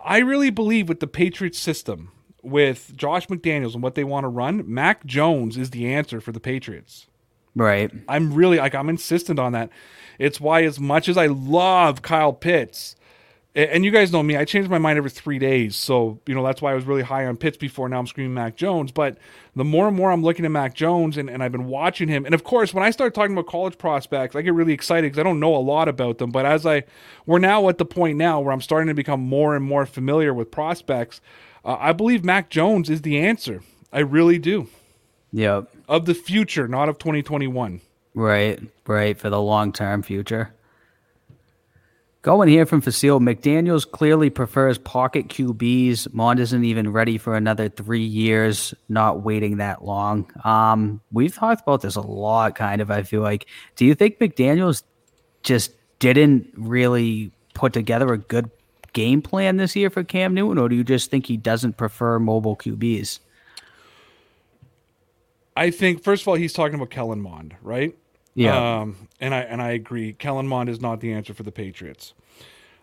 [0.02, 2.12] I really believe with the Patriots system,
[2.43, 6.32] with Josh McDaniels and what they want to run, Mac Jones is the answer for
[6.32, 7.09] the Patriots.
[7.55, 9.69] right, I'm really like I'm insistent on that.
[10.18, 12.96] It's why as much as I love Kyle Pitts,
[13.54, 15.74] And you guys know me, I change my mind every three days.
[15.74, 17.88] So, you know, that's why I was really high on Pitts before.
[17.88, 18.92] Now I'm screaming Mac Jones.
[18.92, 19.18] But
[19.56, 22.24] the more and more I'm looking at Mac Jones and, and I've been watching him.
[22.24, 25.18] And of course, when I start talking about college prospects, I get really excited because
[25.18, 26.30] I don't know a lot about them.
[26.30, 26.84] But as I,
[27.26, 30.32] we're now at the point now where I'm starting to become more and more familiar
[30.32, 31.20] with prospects,
[31.64, 33.62] uh, I believe Mac Jones is the answer.
[33.92, 34.68] I really do.
[35.32, 35.68] Yep.
[35.88, 37.80] Of the future, not of 2021.
[38.18, 40.52] Right, right, for the long term future.
[42.22, 46.12] Going here from Facile, McDaniels clearly prefers pocket QBs.
[46.12, 50.28] Mond isn't even ready for another three years, not waiting that long.
[50.42, 53.46] Um, we've talked about this a lot, kind of, I feel like.
[53.76, 54.82] Do you think McDaniels
[55.44, 55.70] just
[56.00, 58.50] didn't really put together a good
[58.94, 62.18] game plan this year for Cam Newton, or do you just think he doesn't prefer
[62.18, 63.20] mobile QBs?
[65.56, 67.96] I think first of all he's talking about Kellen Mond, right?
[68.39, 68.81] Yeah.
[68.81, 70.12] Um, and I and I agree.
[70.12, 72.15] Kellen Mond is not the answer for the Patriots.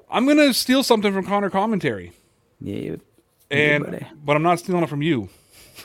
[0.10, 2.12] I'm gonna steal something from Conor commentary,
[2.60, 2.96] Yeah.
[3.50, 4.06] and buddy.
[4.24, 5.30] but I'm not stealing it from you.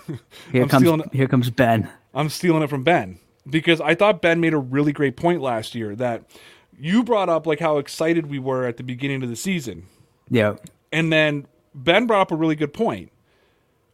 [0.52, 1.88] Here I'm comes stealing it- here comes Ben.
[2.14, 3.18] I'm stealing it from Ben
[3.48, 6.24] because I thought Ben made a really great point last year that
[6.78, 9.84] you brought up like how excited we were at the beginning of the season,
[10.28, 10.56] Yeah.
[10.92, 13.10] and then Ben brought up a really good point.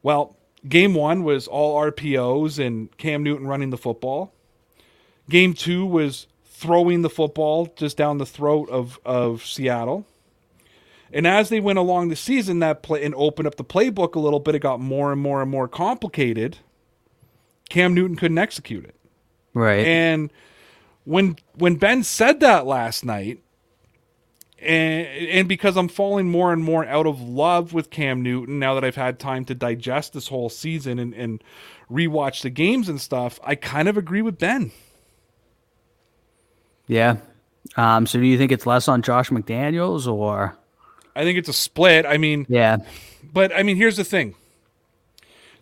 [0.02, 0.36] Well,
[0.68, 4.32] game one was all RPOs and Cam Newton running the football.
[5.28, 10.06] Game two was throwing the football just down the throat of, of Seattle.
[11.12, 14.18] And as they went along the season, that play and opened up the playbook a
[14.18, 16.58] little bit, it got more and more and more complicated.
[17.68, 18.94] Cam Newton couldn't execute it.
[19.54, 19.86] Right.
[19.86, 20.32] And
[21.04, 23.40] when when Ben said that last night,
[24.58, 28.74] and and because I'm falling more and more out of love with Cam Newton now
[28.74, 31.42] that I've had time to digest this whole season and, and
[31.90, 34.72] rewatch the games and stuff, I kind of agree with Ben.
[36.86, 37.16] Yeah.
[37.76, 40.56] Um, so do you think it's less on Josh McDaniels or
[41.14, 42.06] I think it's a split.
[42.06, 42.78] I mean, yeah.
[43.32, 44.34] but I mean, here's the thing.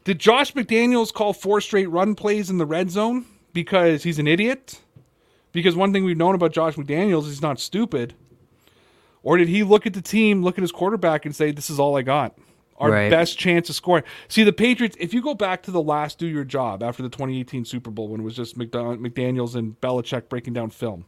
[0.05, 4.27] Did Josh McDaniels call four straight run plays in the red zone because he's an
[4.27, 4.81] idiot?
[5.53, 8.15] Because one thing we've known about Josh McDaniels is he's not stupid.
[9.23, 11.79] Or did he look at the team, look at his quarterback, and say, This is
[11.81, 12.37] all I got?
[12.77, 13.09] Our Right.
[13.11, 14.03] best chance of scoring.
[14.29, 17.09] See, the Patriots, if you go back to the last do your job after the
[17.09, 21.07] 2018 Super Bowl when it was just McDaniels and Belichick breaking down film,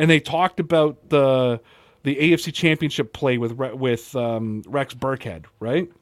[0.00, 1.60] and they talked about the
[2.02, 5.92] the AFC Championship play with with um, Rex Burkhead, right?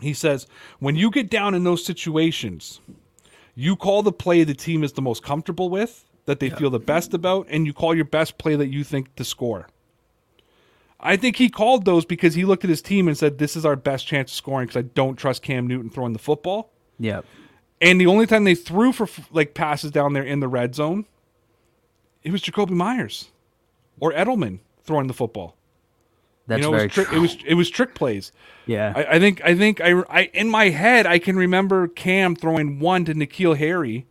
[0.00, 0.48] He says,
[0.80, 2.80] when you get down in those situations,
[3.54, 6.80] you call the play the team is the most comfortable with, that they feel the
[6.80, 9.68] best about, and you call your best play that you think to score.
[10.98, 13.64] I think he called those because he looked at his team and said, "This is
[13.64, 17.24] our best chance of scoring because I don't trust Cam Newton throwing the football." Yep.
[17.80, 21.06] And the only time they threw for like passes down there in the red zone,
[22.24, 23.30] it was Jakobi Meyers
[24.00, 25.56] or Edelman throwing the football.
[26.46, 27.16] That's you know, it very was, trick, true.
[27.16, 28.32] it was it was trick plays.
[28.66, 28.92] yeah.
[28.94, 32.80] I, I think I think I, I in my head I can remember Cam throwing
[32.80, 34.06] one to N'Keal Harry,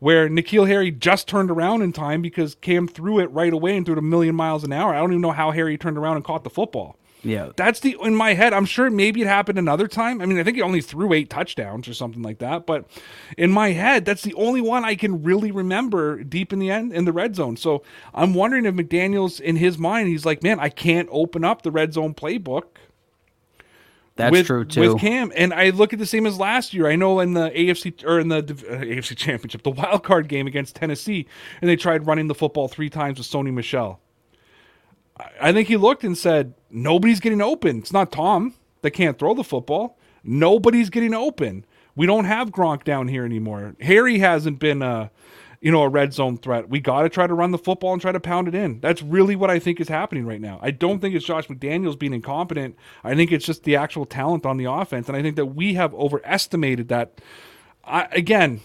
[0.00, 3.86] where N'Keal Harry just turned around in time because Cam threw it right away and
[3.86, 4.92] threw it a million miles an hour.
[4.92, 6.96] I don't even know how Harry turned around and caught the football.
[7.22, 7.50] Yeah.
[7.56, 8.52] That's the in my head.
[8.52, 10.20] I'm sure maybe it happened another time.
[10.20, 12.66] I mean, I think he only threw eight touchdowns or something like that.
[12.66, 12.88] But
[13.36, 16.92] in my head, that's the only one I can really remember deep in the end
[16.92, 17.56] in the red zone.
[17.56, 17.82] So
[18.14, 21.70] I'm wondering if McDaniel's in his mind, he's like, man, I can't open up the
[21.70, 22.64] red zone playbook
[24.14, 24.92] That's with, true too.
[24.92, 26.86] With Cam, and I look at the same as last year.
[26.86, 30.46] I know in the AFC or in the uh, AFC Championship, the wild card game
[30.46, 31.26] against Tennessee,
[31.60, 34.00] and they tried running the football three times with Sony Michel.
[35.40, 37.78] I- think he looked and said, "Nobody's getting open.
[37.78, 39.98] It's not Tom that can't throw the football.
[40.22, 41.64] Nobody's getting open.
[41.96, 43.74] We don't have Gronk down here anymore.
[43.80, 45.10] Harry hasn't been a,
[45.60, 46.68] you know, a red zone threat.
[46.68, 48.80] We got to try to run the football and try to pound it in.
[48.80, 50.60] That's really what I think is happening right now.
[50.62, 52.76] I don't think it's Josh McDaniels being incompetent.
[53.02, 55.74] I think it's just the actual talent on the offense, and I think that we
[55.74, 57.20] have overestimated that.
[57.84, 58.60] I, again,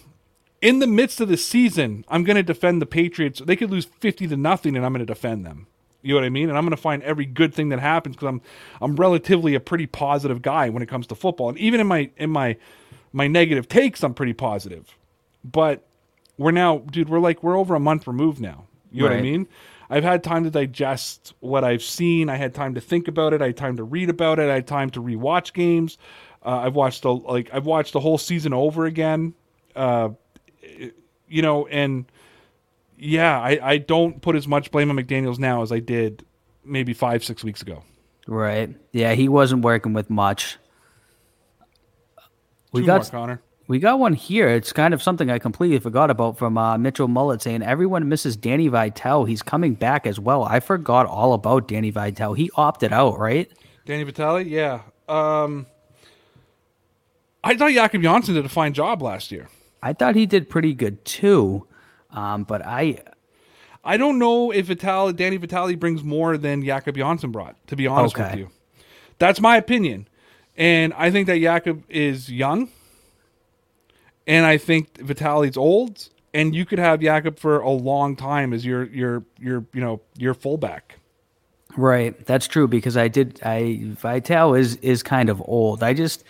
[0.62, 3.42] in the midst of the season, I'm going to defend the Patriots.
[3.44, 5.68] They could lose 50 to nothing, and I'm going to defend them.
[6.04, 6.50] You know what I mean?
[6.50, 8.42] And I'm going to find every good thing that happens because I'm
[8.82, 11.50] I'm relatively a pretty positive guy when it comes to football.
[11.50, 12.58] And even in my in my
[13.14, 14.96] my negative takes, I'm pretty positive.
[15.44, 15.84] But
[16.38, 18.66] we're now, dude, we're like we're over a month removed now.
[18.92, 19.48] You know what I mean?
[19.90, 22.30] I've had time to digest what I've seen.
[22.30, 23.42] I had time to think about it.
[23.42, 24.50] I had time to read about it.
[24.50, 25.98] I had time to rewatch games.
[26.46, 29.34] Uh, I've watched the like I've watched the whole season over again.
[29.76, 30.10] Uh,
[31.28, 32.06] you know, and
[32.98, 36.26] yeah, I, I don't put as much blame on McDaniel's now as I did
[36.64, 37.84] maybe five, six weeks ago.
[38.28, 38.74] Right.
[38.92, 40.58] Yeah, he wasn't working with much.
[42.72, 43.42] We Two got Conor.
[43.68, 44.50] We got one here.
[44.50, 48.36] It's kind of something I completely forgot about from uh, Mitchell Mullet saying everyone misses
[48.36, 49.24] Danny Vitale.
[49.26, 50.44] He's coming back as well.
[50.44, 52.34] I forgot all about Danny Vitale.
[52.34, 53.50] He opted out, right?
[53.86, 54.82] Danny Vitale, yeah.
[55.08, 55.66] Um,
[57.44, 59.48] I thought Jakob Johnson did a fine job last year.
[59.82, 61.68] I thought he did pretty good too,
[62.14, 63.00] um, but I
[63.84, 67.56] I don't know if Vitale, Danny Vitali brings more than Jakob Johnson brought.
[67.68, 68.50] To be honest with you,
[69.20, 70.08] that's my opinion,
[70.56, 72.70] and I think that Jakob is young,
[74.26, 78.66] and I think Vitali's old, and you could have Jakob for a long time as
[78.66, 81.00] your your your you know your fullback.
[81.76, 82.26] right.
[82.26, 83.42] That's true because I did.
[83.44, 85.84] I Vitale is is kind of old.
[85.84, 86.24] I just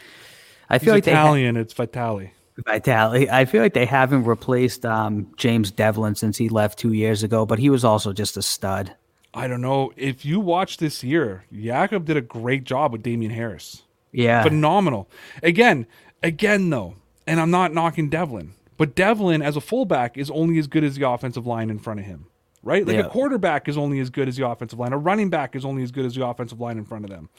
[0.70, 1.58] I He's feel like Italian.
[1.58, 2.32] it's Vitale.
[2.58, 3.30] Vitale.
[3.30, 7.46] I feel like they haven't replaced um, James Devlin since he left two years ago,
[7.46, 8.96] but he was also just a stud.
[9.34, 11.46] I don't know if you watch this year.
[11.52, 13.82] Jakob did a great job with Damien Harris.
[14.12, 15.10] Yeah, phenomenal.
[15.42, 15.88] Again,
[16.22, 16.94] again though,
[17.26, 20.96] and I'm not knocking Devlin, but Devlin as a fullback is only as good as
[20.96, 22.28] the offensive line in front of him,
[22.62, 22.86] right?
[22.86, 23.08] Like Yeah.
[23.08, 24.94] a quarterback is only as good as the offensive line.
[24.94, 27.30] A running back is only as good as the offensive line in front of them.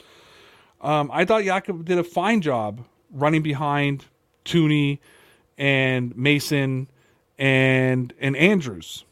[0.81, 4.03] Um, I thought Jakob did a fine job running behind
[4.45, 4.99] Thuney
[5.57, 6.87] and Mason
[7.37, 9.03] and and Andrews.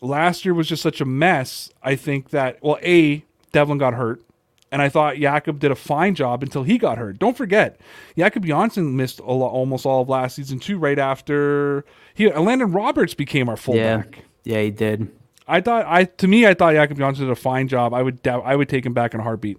[0.00, 1.70] Last year was just such a mess.
[1.82, 4.22] I think that well, a Devlin got hurt,
[4.70, 7.18] and I thought Jakob did a fine job until he got hurt.
[7.18, 7.80] Don't forget,
[8.16, 10.78] Jakob Johnson missed a lo- almost all of last season too.
[10.78, 11.84] Right after
[12.14, 14.24] he, Landon Roberts became our fullback.
[14.44, 14.60] yeah.
[14.60, 15.08] He did.
[15.48, 17.94] I thought I to me I thought Jakob Johnson did a fine job.
[17.94, 19.58] I would I would take him back in a heartbeat.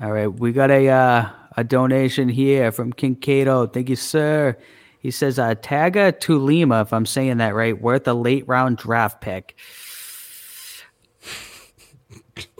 [0.00, 1.28] All right, we got a uh,
[1.58, 3.48] a donation here from Kincaid.
[3.72, 4.56] Thank you, sir.
[5.00, 9.20] He says, uh, "Taaga Tuulima, if I'm saying that right, worth a late round draft
[9.20, 9.56] pick."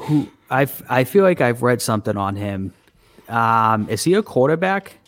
[0.01, 2.73] Who I I feel like I've read something on him.
[3.29, 4.99] Um, is he a quarterback?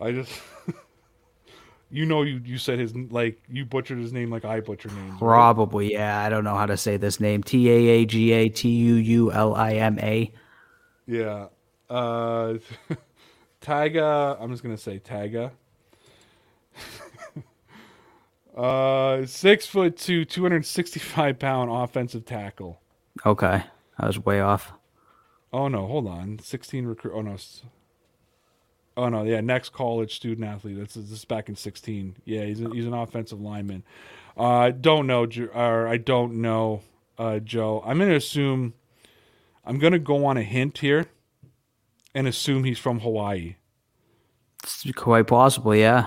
[0.00, 0.32] I just
[1.90, 5.12] you know you you said his like you butchered his name like I butcher names.
[5.12, 5.18] right?
[5.20, 6.20] Probably, yeah.
[6.24, 7.44] I don't know how to say this name.
[7.44, 10.32] T A A G A T U U L I M A.
[11.06, 11.46] Yeah.
[11.88, 12.54] Uh
[13.60, 15.50] Taga, I'm just to say Taga.
[18.56, 22.80] uh 6 foot 2, 265 pound offensive tackle.
[23.26, 23.64] Okay,
[23.98, 24.72] I was way off.
[25.52, 26.38] Oh no, hold on.
[26.38, 27.36] 16 recruit Oh no.
[28.96, 30.78] Oh no, yeah, next college student athlete.
[30.78, 32.16] That's this is back in 16.
[32.24, 33.82] Yeah, he's a, he's an offensive lineman.
[34.36, 36.82] Uh don't know or I don't know
[37.16, 37.82] uh Joe.
[37.86, 38.74] I'm to assume
[39.64, 41.06] I'm to go on a hint here
[42.18, 43.54] and assume he's from Hawaii.
[44.64, 46.06] It's quite possible, yeah.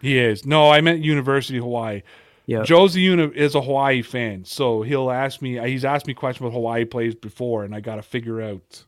[0.00, 0.44] He is.
[0.44, 2.02] No, I meant University of Hawaii.
[2.46, 2.64] Yeah.
[2.64, 5.58] Joe's a uni- is a Hawaii fan, so he'll ask me.
[5.70, 8.84] He's asked me questions about Hawaii plays before, and I got to figure out.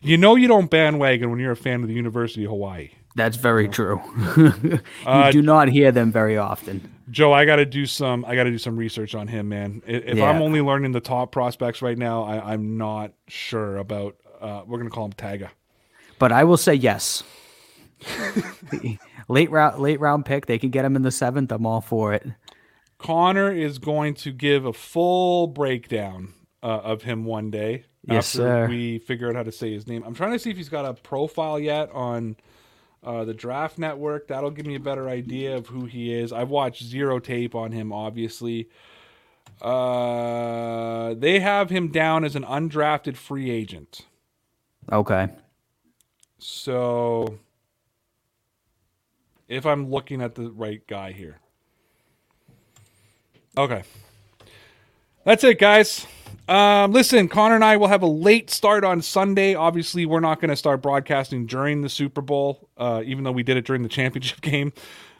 [0.00, 2.90] You know, you don't bandwagon when you're a fan of the University of Hawaii.
[3.16, 4.00] That's very true.
[4.36, 6.88] you Uh, do not hear them very often.
[7.10, 8.24] Joe, I got to do some.
[8.24, 9.82] I got to do some research on him, man.
[9.84, 10.30] If Yeah.
[10.30, 14.14] I'm only learning the top prospects right now, I, I'm not sure about.
[14.40, 15.48] Uh, we're gonna call him Taga.
[16.18, 17.22] But I will say yes.
[19.28, 20.46] late round, late round pick.
[20.46, 21.52] They can get him in the seventh.
[21.52, 22.26] I'm all for it.
[22.98, 28.38] Conor is going to give a full breakdown uh, of him one day Yes, after
[28.38, 28.68] sir.
[28.68, 30.02] we figure out how to say his name.
[30.04, 32.36] I'm trying to see if he's got a profile yet on
[33.04, 34.26] uh, the Draft Network.
[34.28, 36.32] That'll give me a better idea of who he is.
[36.32, 38.68] I've watched zero tape on him, obviously.
[39.62, 44.02] Uh, they have him down as an undrafted free agent.
[44.90, 45.28] Okay.
[46.38, 47.38] So,
[49.48, 51.38] if I'm looking at the right guy here.
[53.56, 53.82] Okay.
[55.24, 56.06] That's it, guys.
[56.48, 59.54] Um, listen, Conor and I will have a late start on Sunday.
[59.54, 63.42] Obviously, we're not going to start broadcasting during the Super Bowl, uh, even though we
[63.42, 64.72] did it during the championship game.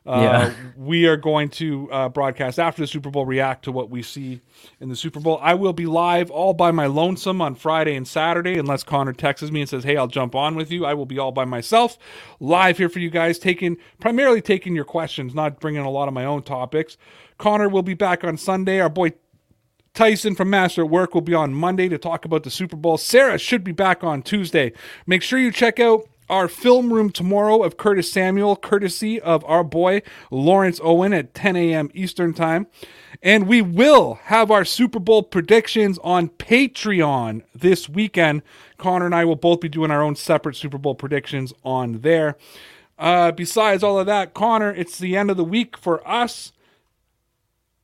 [0.09, 0.55] Uh, Yeah.
[0.77, 4.41] We are going to uh, broadcast after the Super Bowl, react to what we see
[4.81, 5.39] in the Super Bowl.
[5.43, 9.51] I will be live all by my lonesome on Friday and Saturday, unless Conor texts
[9.51, 11.99] me and says, "Hey, I'll jump on with you." I will be all by myself,
[12.41, 16.15] live here for you guys, taking primarily taking your questions, not bringing a lot of
[16.15, 16.97] my own topics.
[17.37, 18.81] Conor will be back on Sunday.
[18.81, 19.13] Our boy
[19.95, 22.97] Tyson from Master at Work will be on Monday to talk about the Super Bowl.
[22.97, 24.73] Sarah should be back on Tuesday.
[25.07, 29.65] Make sure you check out our film room tomorrow of Curtis Samuel, courtesy of our
[29.65, 31.91] boy Lawrence Owen at 10 a.m.
[31.95, 32.67] Eastern Time.
[33.23, 38.43] And we will have our Super Bowl predictions on Patreon this weekend.
[38.77, 42.37] Conor and I will both be doing our own separate Super Bowl predictions on there.
[42.99, 46.53] Uh, besides all of that, Conor, it's the end of the week for us.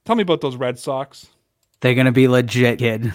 [0.04, 1.28] Tell me about those Red Sox.
[1.80, 3.14] They're gonna be legit, kid.